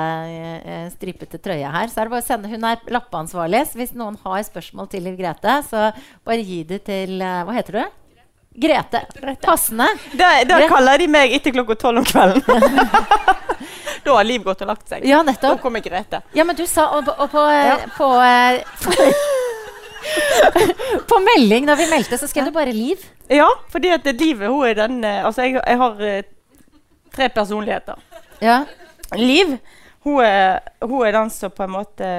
[0.65, 1.91] eh, stripete trøye her?
[1.91, 3.61] Så er det bare å sende, Hun er lappeansvarlig.
[3.69, 5.91] Så hvis noen har spørsmål til Liv Grete, så
[6.25, 7.83] bare gi det til eh, Hva heter du?
[8.55, 9.01] Grete.
[9.43, 9.85] Passende.
[10.15, 12.41] Da, kaller de meg etter klokka tolv om kvelden.
[14.05, 15.05] da har Liv gått og lagt seg.
[15.05, 15.59] Ja, nettopp.
[15.59, 16.23] Da kommer Grete.
[16.33, 17.81] Ja, men du sa og, og på, ja.
[17.97, 18.09] på,
[18.85, 19.09] på
[21.09, 23.03] på melding da vi meldte, så skrev du bare 'Liv'.
[23.29, 26.01] Ja, fordi at livet hun er den eh, Altså, jeg, jeg har
[27.15, 27.99] tre personligheter.
[28.43, 28.63] Ja.
[29.15, 29.57] Liv
[30.05, 32.09] hun er, hun er, den som på en måte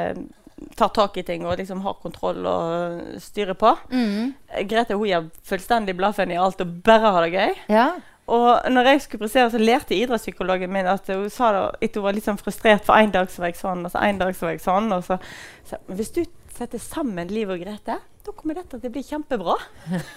[0.74, 3.70] tar tak i ting og liksom har kontroll og styrer på.
[3.92, 4.32] Mm.
[4.66, 7.54] Grete hun gir fullstendig blaffen i alt og bare har det gøy.
[7.70, 7.86] Ja.
[8.26, 12.06] Og når jeg skulle prestere, så lærte idrettspsykologen min at hun sa da, at hun
[12.08, 14.34] var litt sånn frustrert, for en dag så var jeg sånn, og så en dag
[14.34, 14.90] så var jeg sånn.
[14.96, 15.20] og så,
[15.68, 16.24] så Hvis du
[16.56, 19.54] setter sammen Liv og Grete, da kommer dette til å bli kjempebra.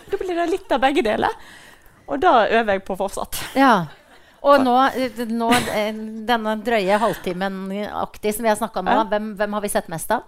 [0.09, 1.37] Da blir det litt av begge deler.
[2.09, 3.37] Og da øver jeg på fortsatt.
[3.53, 3.73] Ja.
[4.47, 4.75] Og nå,
[5.35, 5.93] nå eh,
[6.29, 10.13] denne drøye halvtimen-aktig som vi har snakka om, nå, hvem, hvem har vi sett mest
[10.15, 10.27] av?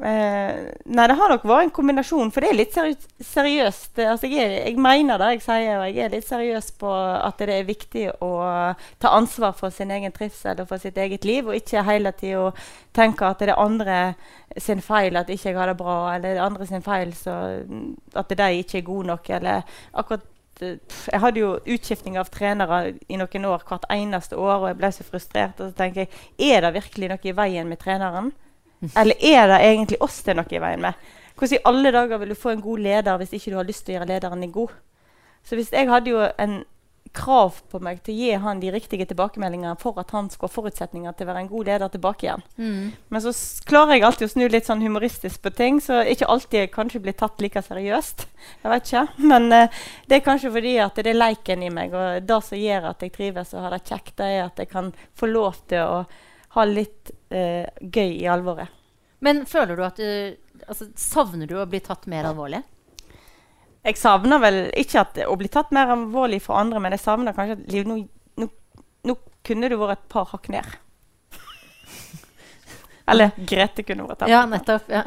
[0.00, 3.98] Eh, nei, det har nok vært en kombinasjon, for det er litt seri seriøst.
[4.00, 7.58] Altså, jeg, jeg mener det jeg sier, og jeg er litt seriøs på at det
[7.58, 8.30] er viktig å
[9.02, 12.48] ta ansvar for sin egen trivsel og for sitt eget liv, og ikke hele tida
[12.96, 13.98] tenke at det er andre
[14.56, 17.36] sin feil at ikke jeg har det bra, eller det er andre sin feil så,
[18.16, 20.24] at de ikke er gode nok, eller akkurat
[20.60, 24.90] Jeg hadde jo utskifting av trenere i noen år hvert eneste år, og jeg ble
[24.94, 25.60] så frustrert.
[25.60, 26.10] Og så tenker jeg,
[26.50, 28.32] er det virkelig noe i veien med treneren?
[29.00, 31.08] Eller er det egentlig oss det er noe i veien med?
[31.34, 33.86] Hvordan i alle dager vil du få en god leder hvis ikke du har lyst
[33.86, 34.76] til å gjøre lederen din god?
[35.44, 36.60] Så hvis jeg hadde jo en
[37.12, 40.54] krav på meg til å gi han de riktige tilbakemeldingene for at han skal ha
[40.54, 42.44] forutsetninger til å være en god leder tilbake igjen.
[43.10, 43.32] Men så
[43.66, 47.16] klarer jeg alltid å snu litt sånn humoristisk på ting, så ikke alltid kanskje blir
[47.18, 48.26] tatt like seriøst.
[48.62, 49.04] Jeg vet ikke.
[49.32, 52.62] Men uh, det er kanskje fordi at det er leiken i meg, og det som
[52.62, 55.64] gjør at jeg trives og har det kjekt, det er at jeg kan få lov
[55.70, 56.02] til å
[56.56, 58.70] ha litt uh, gøy i alvoret.
[59.20, 60.06] Men føler du at du
[60.66, 62.62] altså, Savner du å bli tatt mer alvorlig?
[63.86, 67.36] Jeg savner vel ikke at, å bli tatt mer alvorlig for andre, men jeg savner
[67.36, 67.96] kanskje at Liv, nå,
[68.40, 68.48] nå,
[69.08, 69.16] nå
[69.46, 70.66] kunne du vært et par hakk ned.
[73.10, 74.32] Eller Grete kunne vært tatt.
[74.32, 74.90] Ja, nettopp.
[74.92, 75.04] Ja.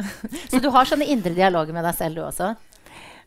[0.50, 2.56] Så du har sånne indre dialoger med deg selv, du også?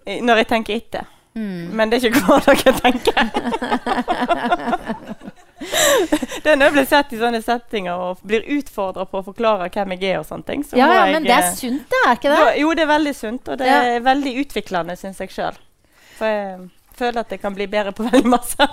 [0.05, 1.13] Eh, Når jeg tenker etter.
[1.37, 1.69] Mm.
[1.77, 3.23] Men det er ikke hver dag jeg tenker.
[6.45, 9.97] det når jeg blir sett i sånne settinger og blir utfordra på å forklare hvem
[9.97, 10.19] jeg er.
[10.21, 10.65] og sånne ting.
[10.67, 12.43] Så Ja, ja men jeg, det er eh, sunt, det, er ikke det?
[12.43, 13.81] da, Jo, det er veldig sunt, og det Ja.
[13.97, 15.59] er veldig utviklende, syns jeg sjøl.
[16.19, 18.69] For jeg føler at jeg kan bli bedre på veldig masse.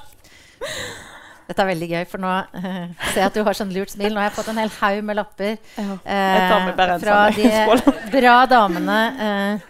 [1.44, 4.14] Dette er veldig gøy, for nå uh, ser jeg at du har sånn lurt smil.
[4.16, 8.38] Nå har jeg fått en hel haug med lapper eh, en fra sånn de bra
[8.48, 9.66] damene eh,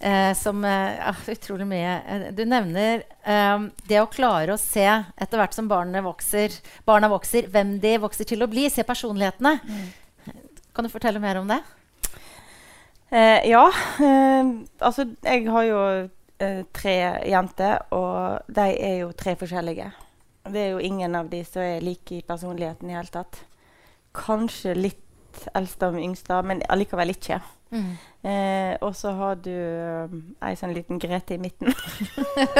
[0.00, 1.94] eh, som eh, ah, Utrolig mye.
[2.08, 4.86] Eh, Du nevner eh, det å klare å se,
[5.16, 8.68] etter hvert som vokser, barna vokser, hvem de vokser til å bli.
[8.70, 9.58] Se personlighetene.
[10.74, 11.60] Kan du fortelle mer om det?
[13.14, 13.68] Eh, ja.
[14.02, 15.80] Eh, altså, jeg har jo
[16.42, 16.96] eh, tre
[17.30, 19.92] jenter, og de er jo tre forskjellige.
[20.44, 23.38] Det er jo ingen av de som er like i personligheten i hele tatt.
[24.14, 27.38] Kanskje litt eldste og yngste, men allikevel ikke.
[27.74, 31.74] Eh, og så har du um, ei sånn liten Grete i midten.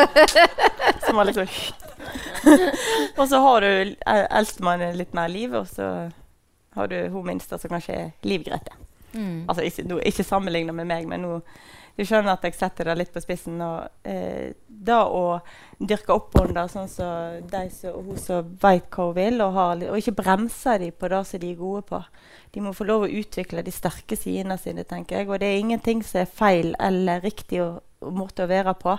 [1.06, 1.46] som har liksom
[3.18, 3.68] Og så har du
[4.06, 5.88] eh, eldstemann litt mer liv, og så
[6.74, 8.74] har du hun minste som kanskje er Liv-Grete.
[9.14, 9.44] Mm.
[9.48, 11.36] Altså ikke, nå- ikke sammenligna med meg, men nå
[11.94, 13.60] du skjønner at jeg setter det litt på spissen.
[13.62, 15.38] Og, eh, det å
[15.78, 19.84] dyrke opp under sånn som de som hun som veit hva hun vil, og, har,
[19.92, 22.02] og ikke bremse dem på det som de er gode på.
[22.54, 25.30] De må få lov å utvikle de sterke sidene sine, tenker jeg.
[25.30, 27.70] Og det er ingenting som er feil eller riktig å,
[28.10, 28.98] måte å være på.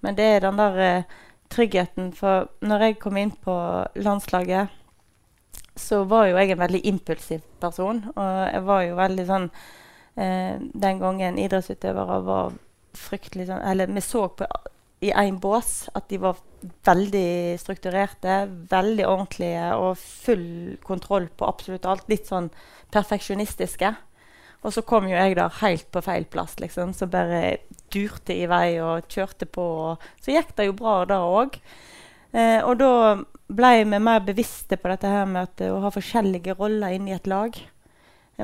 [0.00, 1.18] Men det er den der eh,
[1.52, 2.14] tryggheten.
[2.16, 3.56] For når jeg kom inn på
[4.00, 4.72] landslaget,
[5.76, 8.02] så var jo jeg en veldig impulsiv person.
[8.14, 9.50] Og jeg var jo veldig sånn
[10.14, 12.56] Den gangen idrettsutøvere var
[12.98, 14.48] fryktelig sånn Eller vi så på
[15.00, 16.36] i én bås at de var
[16.84, 22.04] veldig strukturerte, veldig ordentlige og full kontroll på absolutt alt.
[22.12, 22.50] Litt sånn
[22.92, 23.94] perfeksjonistiske.
[24.60, 26.92] Og så kom jo jeg der helt på feil plass, liksom.
[26.92, 29.64] Så bare durte i vei og kjørte på.
[29.88, 31.56] Og så gikk det jo bra da òg.
[32.36, 32.92] Eh, og da
[33.50, 37.16] ble vi mer bevisste på dette her med at, eh, å ha forskjellige roller inni
[37.16, 37.56] et lag.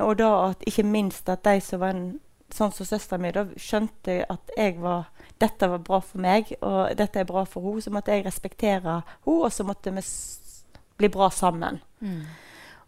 [0.02, 2.06] Og da at ikke minst at de som var en,
[2.54, 6.96] sånn som søstera mi, da skjønte at jeg var dette var bra for meg, og
[6.96, 7.84] dette er bra for henne.
[7.84, 10.04] Så måtte jeg respektere henne, og så måtte vi
[10.96, 11.80] bli bra sammen.
[12.00, 12.22] Mm.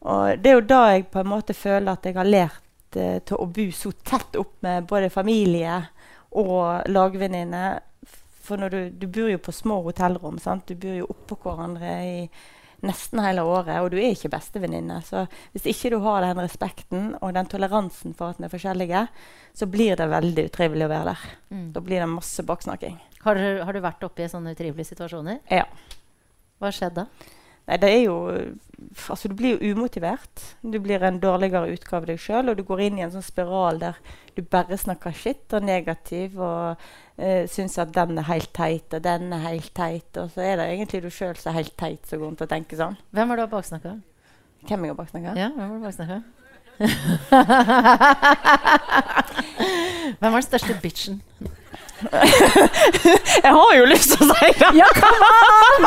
[0.08, 3.18] Og det er jo da jeg på en måte føler at jeg har lært eh,
[3.26, 5.80] til å bo så tett opp med både familie
[6.38, 7.82] og lagvenninner.
[8.48, 10.38] For når du, du bor jo på små hotellrom.
[10.40, 10.70] sant?
[10.70, 12.20] Du bor jo oppå hverandre i
[12.86, 15.00] nesten hele året, og du er ikke bestevenninne.
[15.06, 15.24] Så
[15.54, 19.04] hvis ikke du har den respekten og den toleransen for at vi er forskjellige,
[19.58, 21.24] så blir det veldig utrivelig å være der.
[21.54, 21.66] Mm.
[21.74, 22.98] Da blir det masse baksnakking.
[23.24, 25.42] Har, du, har du vært oppe i sånne utrivelige situasjoner?
[25.50, 25.66] Ja.
[26.62, 27.34] Hva skjedde da?
[27.68, 28.16] Nei, det er jo
[29.10, 30.54] Altså, du blir jo umotivert.
[30.62, 33.26] Du blir en dårligere utgave av deg sjøl, og du går inn i en sånn
[33.26, 33.98] spiral der
[34.36, 39.02] du bare snakker shit og negativ og uh, syns at den er helt teit, og
[39.02, 42.06] den er helt teit, og så er det egentlig du sjøl som er helt teit
[42.06, 42.94] som går rundt og tenker sånn.
[43.10, 43.98] Hvem har du baksnakka?
[44.62, 45.34] Hvem jeg har baksnakka?
[45.42, 46.22] Ja, hvem har du baksnakka?
[50.18, 51.18] hvem var den største bitchen?
[53.42, 54.68] Jeg har jo lyst til å si det!
[54.78, 55.86] Ja, come on!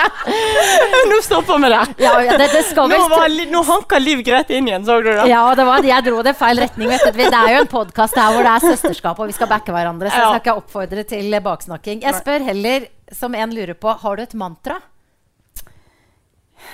[1.10, 1.94] Nå stopper vi der.
[2.02, 5.24] Ja, ja, det, det Nå, var, nå hanka Liv Grete inn igjen, så du det?
[5.30, 6.92] Ja, det var, jeg dro det feil retning.
[6.92, 7.12] Vet du.
[7.16, 10.12] Det er jo en podkast hvor det er søsterskap, og vi skal backe hverandre.
[10.12, 12.04] Så jeg skal ikke oppfordre til baksnakking.
[12.04, 14.78] Jeg spør heller som en lurer på, har du et mantra?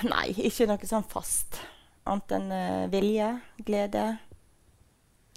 [0.05, 1.61] Nei, ikke noe sånn fast.
[2.07, 3.31] Annet enn uh, vilje,
[3.67, 4.09] glede.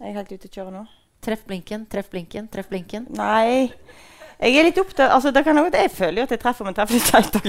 [0.01, 0.85] Jeg er helt ute å kjøre nå.
[1.21, 3.07] Treff blinken, treff blinken, treff blinken.
[3.17, 3.73] Nei.
[4.41, 6.75] Jeg er litt opptatt altså, det kan at Jeg føler jo at jeg treffer, men
[6.77, 7.35] treffer litt seint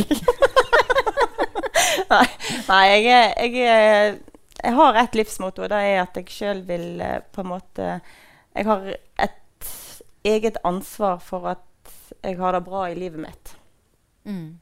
[2.11, 2.27] Nei,
[2.67, 4.17] nei jeg, jeg, er,
[4.57, 7.85] jeg har et livsmotto, og det er at jeg sjøl vil eh, på en måte
[7.93, 8.79] Jeg har
[9.23, 9.69] et
[10.27, 11.63] eget ansvar for at
[12.21, 13.55] jeg har det bra i livet mitt.
[14.27, 14.59] Mm.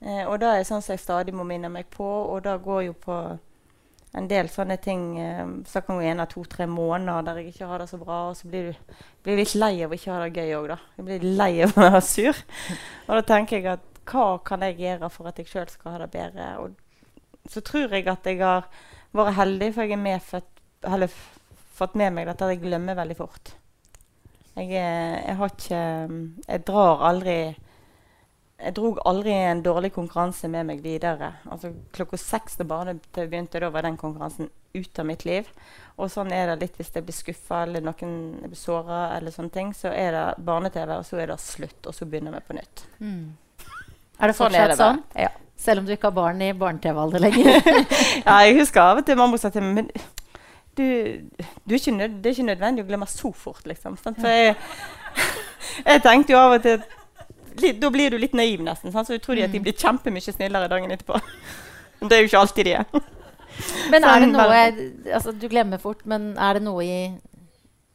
[0.00, 2.82] Eh, og det er sånn som jeg stadig må minne meg på, og det går
[2.88, 3.38] jo på
[4.18, 5.02] en del sånne ting
[5.68, 8.38] så kan gå en av to-tre måneder der jeg ikke har det så bra, og
[8.38, 10.78] så blir du blir litt lei av å ikke ha det gøy òg, da.
[10.96, 12.40] Jeg blir lei av å være sur.
[13.06, 16.00] Og da tenker jeg at hva kan jeg gjøre for at jeg sjøl skal ha
[16.02, 16.48] det bedre?
[16.62, 18.66] Og så tror jeg at jeg har
[19.16, 21.16] vært heldig, for jeg er medfødt, eller
[21.80, 23.54] fått med meg dette at jeg glemmer veldig fort.
[24.56, 25.82] Jeg, jeg har ikke
[26.48, 27.36] Jeg drar aldri
[28.60, 31.32] jeg dro aldri en dårlig konkurranse med meg videre.
[31.50, 35.48] Altså Klokka seks da barne-TV begynte, da var den konkurransen ut av mitt liv.
[35.96, 39.54] Og sånn er det litt hvis jeg blir skuffa eller noen blir såra, eller sånne
[39.54, 39.72] ting.
[39.76, 42.84] Så er det barne-TV, og så er det slutt, og så begynner vi på nytt.
[43.00, 43.24] Mm.
[44.20, 45.02] Er det Sånn fortsatt er det sånn?
[45.16, 45.32] Ja.
[45.60, 47.60] Selv om du ikke har barn i barne-TV-alder lenger?
[48.26, 49.90] ja, jeg husker av og til mamma sa til meg Men
[50.76, 50.86] du,
[51.64, 53.98] du er ikke nød, det er ikke nødvendig å glemme så fort, liksom.
[54.00, 54.20] Sant?
[54.20, 54.54] For jeg,
[55.90, 56.80] jeg tenkte jo av og til
[57.56, 58.92] Da blir du litt naiv, nesten.
[58.92, 59.08] Sant?
[59.08, 59.64] Så tror de at de Mm.
[59.64, 61.20] blir kjempemye snillere dagen etterpå.
[62.00, 62.84] Men det er jo ikke alltid de er.
[63.90, 64.60] Men er det noe
[65.14, 67.10] altså, Du glemmer fort, men er det noe i,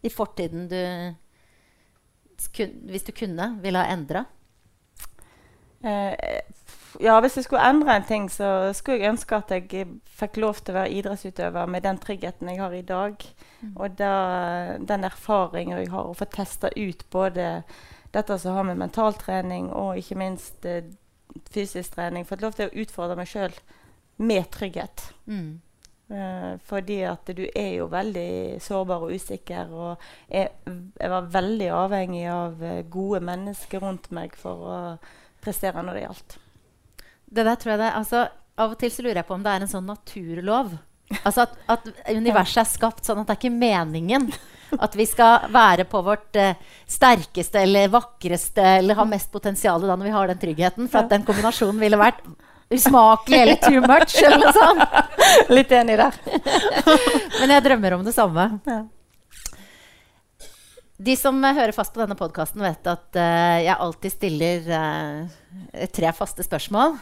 [0.03, 1.16] i fortiden du
[2.56, 4.26] kun, Hvis du kunne, ville ha endra?
[5.86, 6.41] Eh,
[7.03, 9.88] ja, hvis jeg skulle endre en ting, så skulle jeg ønske at jeg
[10.20, 13.26] fikk lov til å være idrettsutøver med den tryggheten jeg har i dag.
[13.76, 14.14] Og da,
[14.80, 17.64] den erfaringen jeg har, og få testa ut både
[18.16, 20.88] dette som har med mentaltrening og ikke minst eh,
[21.51, 22.26] fysisk trening.
[22.28, 23.53] Fått lov til å utfordre meg sjøl
[24.24, 25.09] med trygghet.
[25.28, 25.61] Mm.
[26.05, 29.72] Uh, fordi at du er jo veldig sårbar og usikker.
[29.74, 30.51] Og jeg,
[31.01, 34.80] jeg var veldig avhengig av eh, gode mennesker rundt meg for å
[35.43, 36.38] prestere når det gjaldt.
[37.26, 39.51] Det der tror jeg det altså, Av og til så lurer jeg på om det
[39.51, 40.76] er en sånn naturlov.
[41.26, 41.89] Altså at, at
[42.22, 44.30] universet er skapt sånn at det er ikke meningen
[44.80, 46.57] at vi skal være på vårt eh,
[46.89, 50.89] sterkeste eller vakreste eller ha mest potensial da når vi har den tryggheten.
[50.91, 52.24] For at den kombinasjonen ville vært
[52.74, 54.18] usmakelig eller too much.
[54.24, 54.99] eller noe sånt.
[55.57, 56.20] Litt enig der.
[57.39, 58.49] Men jeg drømmer om det samme.
[58.66, 58.82] Ja.
[60.95, 65.87] De som eh, hører fast på denne podkasten, vet at uh, jeg alltid stiller uh,
[65.91, 66.95] tre faste spørsmål.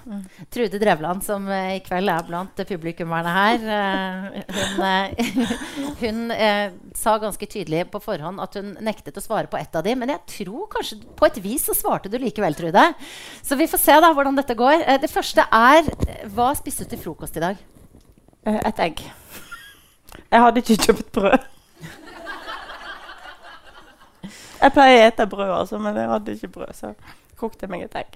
[0.53, 3.67] Trude Drevland, som uh, i kveld er blant publikummerne her,
[4.49, 5.13] hun,
[6.01, 6.33] hun
[6.97, 9.93] sa ganske tydelig på forhånd at hun nektet å svare på ett av de.
[9.93, 12.89] Men jeg tror kanskje på et vis så svarte du likevel, Trude.
[13.45, 14.87] Så vi får se da hvordan dette går.
[15.05, 15.85] Det første er
[16.33, 17.61] Hva spiste du til frokost i dag?
[18.57, 19.05] Et egg.
[20.33, 21.53] Jeg hadde ikke kjøpt brød.
[24.64, 26.93] Jeg pleier å ete brød, altså, men jeg hadde ikke brød, så
[27.39, 28.16] kokte jeg meg et egg.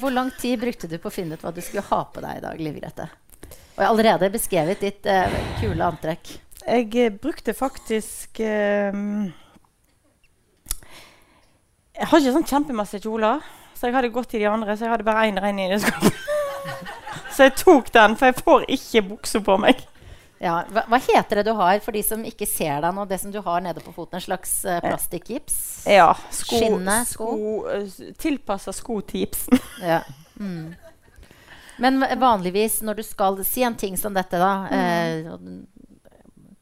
[0.00, 2.40] Hvor lang tid brukte du på å finne ut hva du skulle ha på deg
[2.40, 3.06] i dag, Liv Grete?
[3.48, 6.34] Og jeg har allerede beskrevet ditt eh, kule antrekk.
[6.66, 8.98] Jeg eh, brukte faktisk eh,
[11.96, 13.40] Jeg har ikke sånn kjempemasse kjoler,
[13.72, 14.76] så jeg hadde gått i de andre.
[14.76, 16.20] Så jeg hadde bare én ren i skapet.
[17.34, 19.80] så jeg tok den, for jeg får ikke bukser på meg.
[20.40, 23.04] Ja, hva, hva heter det du har for de som ikke ser deg nå?
[23.08, 24.16] Det som du har nede på foten?
[24.16, 25.58] En slags uh, plastikkgips?
[25.84, 26.14] Ja.
[26.32, 28.12] Sko, Skinne sko, sko?
[28.24, 29.60] Tilpassa sko til gipsen.
[29.90, 30.00] Ja.
[30.40, 30.72] Mm.
[31.80, 35.28] Men vanligvis når du skal si en ting som dette, da eh,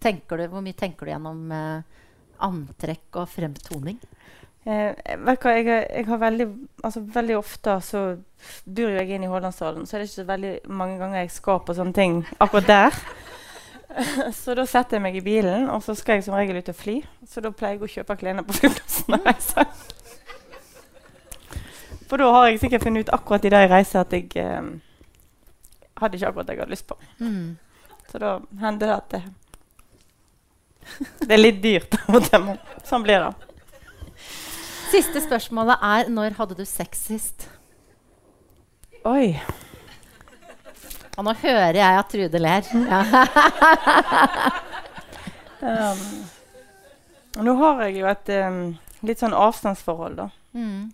[0.03, 2.05] tenker du, Hvor mye tenker du gjennom eh,
[2.47, 3.99] antrekk og fremtoning?
[4.63, 6.47] Eh, jeg, jeg har veldig,
[6.83, 8.03] altså veldig ofte så
[8.67, 11.63] bor jeg inn i Hålandsdalen, så er det ikke så veldig mange ganger jeg skal
[11.67, 13.03] på sånne ting akkurat der.
[14.41, 16.77] så da setter jeg meg i bilen, og så skal jeg som regel ut og
[16.77, 16.99] fly.
[17.29, 19.65] Så da pleier jeg å kjøpe klærne på flyplassen og reise.
[22.09, 24.71] For da har jeg sikkert funnet ut akkurat i det jeg reiser at jeg eh,
[26.01, 26.97] hadde ikke akkurat det jeg hadde lyst på.
[27.21, 27.59] Mm.
[28.09, 29.23] Så da hender det at det,
[31.27, 31.99] det er litt dyrt
[32.89, 33.33] sånn blir det.
[34.89, 37.51] Siste spørsmålet er når hadde du sex sist?
[39.05, 39.37] Oi.
[41.19, 42.69] Og nå hører jeg at Trude ler.
[42.89, 43.03] Ja.
[45.59, 46.25] Um,
[47.43, 48.59] nå har jeg jo et um,
[49.03, 50.29] litt sånn avstandsforhold, da.
[50.55, 50.85] Mm.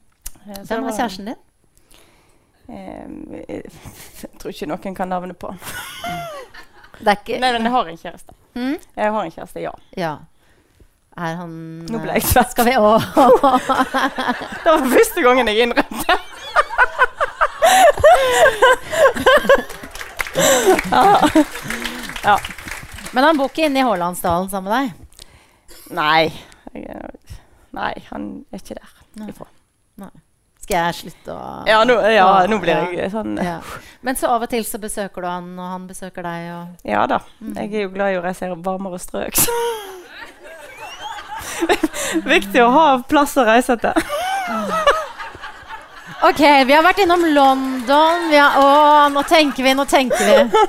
[0.47, 1.43] Eh, så Hvem var kjæresten din?
[2.65, 5.53] Um, jeg, jeg tror ikke noen kan navnet på.
[6.95, 8.37] Er Nei, men jeg har en kjæreste.
[8.55, 8.77] Mm?
[8.97, 9.73] Jeg har en kjæreste, ja.
[9.99, 10.13] Ja.
[11.15, 11.51] Er han
[11.91, 12.51] Nå ble jeg svett.
[12.55, 13.03] Skal vi òg
[14.65, 15.94] Det var første gangen jeg innrømte.
[22.25, 22.39] Ja.
[23.13, 24.93] Men han bor ikke inne i Hålandsdalen sammen med deg?
[25.95, 26.33] Nei.
[26.75, 26.97] Jeg,
[27.77, 28.91] nei, han er ikke der.
[29.21, 29.29] Nei.
[29.31, 29.47] ifra.
[30.65, 31.37] Skal jeg slutte å
[31.69, 33.59] Ja, nå, ja, Ja, nå blir jeg sånn Ja.
[34.05, 37.03] Men så av og til så besøker du han, og han besøker deg, og Ja
[37.11, 37.19] da.
[37.41, 37.55] Mm.
[37.59, 39.35] Jeg er jo glad i å reise i varmere strøk.
[42.35, 43.93] Viktig å ha plass å reise til.
[46.23, 48.29] OK, vi har vært innom London.
[48.31, 50.63] Vi har, å, nå tenker vi, nå tenker vi.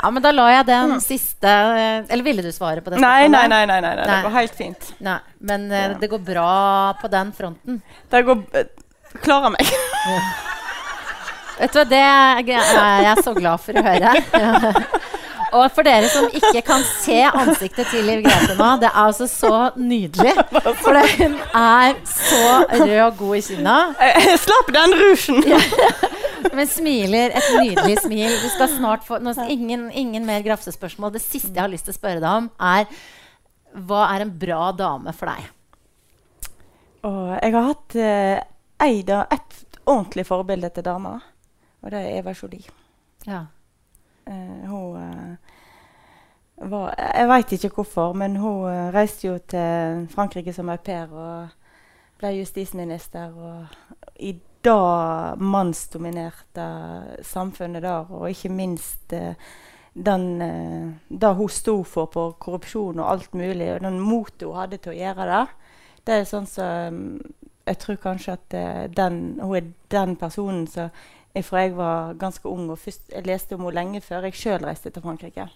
[0.00, 2.96] Ja, men da la jeg den siste eh, Eller ville du svare på det?
[2.96, 3.04] Mm.
[3.04, 4.92] Nei, nei, nei, nei, nei, det går helt fint.
[5.04, 6.52] Nei, Men eh, det går bra
[7.00, 7.82] på den fronten.
[8.08, 8.70] Det går eh,
[9.20, 9.68] Klarer meg.
[11.60, 14.14] Vet du hva, det er jeg så glad for å høre.
[15.56, 19.26] Og for dere som ikke kan se ansiktet til Liv Grete nå, det er altså
[19.30, 20.32] så nydelig.
[20.82, 22.40] For hun er så
[22.70, 25.42] rød og god i kinna, Eh, Slapp den rusjen!
[26.56, 28.32] men smiler et nydelig smil.
[28.42, 31.12] Du skal snart få nå, ingen, ingen mer grafsespørsmål.
[31.14, 32.86] Det siste jeg har lyst til å spørre deg om, er
[33.86, 35.50] hva er en bra dame for deg?
[37.06, 38.40] Og jeg har hatt eh,
[38.84, 41.14] ei da, et ordentlig forbilde til dama,
[41.80, 42.66] og det er Eva Jolie.
[43.28, 43.44] Ja.
[44.26, 45.36] Eh, hun eh,
[46.70, 51.10] var Jeg veit ikke hvorfor, men hun eh, reiste jo til Frankrike som au pair
[51.10, 51.48] og
[52.20, 53.32] ble justisminister.
[53.32, 53.66] Og
[54.20, 56.66] i det mannsdominerte
[57.24, 59.14] samfunnet der, og ikke minst
[59.94, 64.60] den eh, det hun sto for på korrupsjon og alt mulig, og den motet hun
[64.60, 65.46] hadde til å gjøre det,
[66.06, 67.20] det er sånn som
[67.68, 68.54] Jeg tror kanskje at
[68.96, 70.88] den, hun er den personen som
[71.46, 74.64] fra jeg var ganske ung og først, jeg leste om henne lenge før jeg sjøl
[74.66, 75.46] reiste til Frankrike.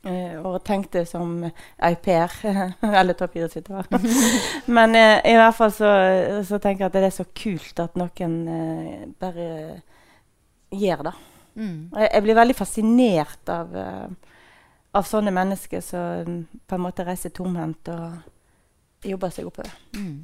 [0.00, 2.32] Uh, og tenkte som au pair.
[3.00, 3.84] Eller toppidrettsutøver.
[4.76, 5.90] Men uh, i hvert fall så,
[6.48, 9.48] så tenker jeg at det er så kult at noen uh, bare
[10.72, 11.14] gjør det.
[11.60, 11.90] Mm.
[11.98, 13.76] Jeg, jeg blir veldig fascinert av,
[14.96, 19.74] av sånne mennesker som mm, på en måte reiser tomhendt og jobber seg oppover.
[19.98, 20.22] Mm.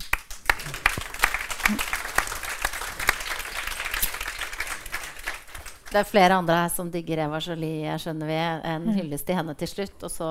[5.87, 8.41] Det er flere andre her som digger Eva Jolie, skjønner vi.
[8.73, 10.03] En hyllest til henne til slutt.
[10.03, 10.31] Og så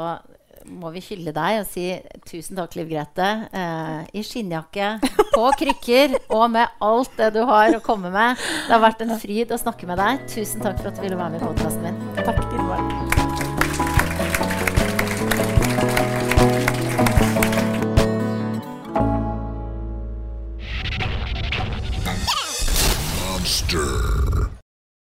[0.65, 1.85] må vi hylle deg og si
[2.27, 3.27] tusen takk, Liv Grete.
[3.55, 4.89] Eh, I skinnjakke,
[5.35, 8.41] på krykker og med alt det du har å komme med.
[8.67, 10.25] Det har vært en fryd å snakke med deg.
[10.33, 12.01] Tusen takk for at du ville være med i podkasten min.
[12.19, 13.85] Takk, Didmar.
[23.19, 24.14] Monster.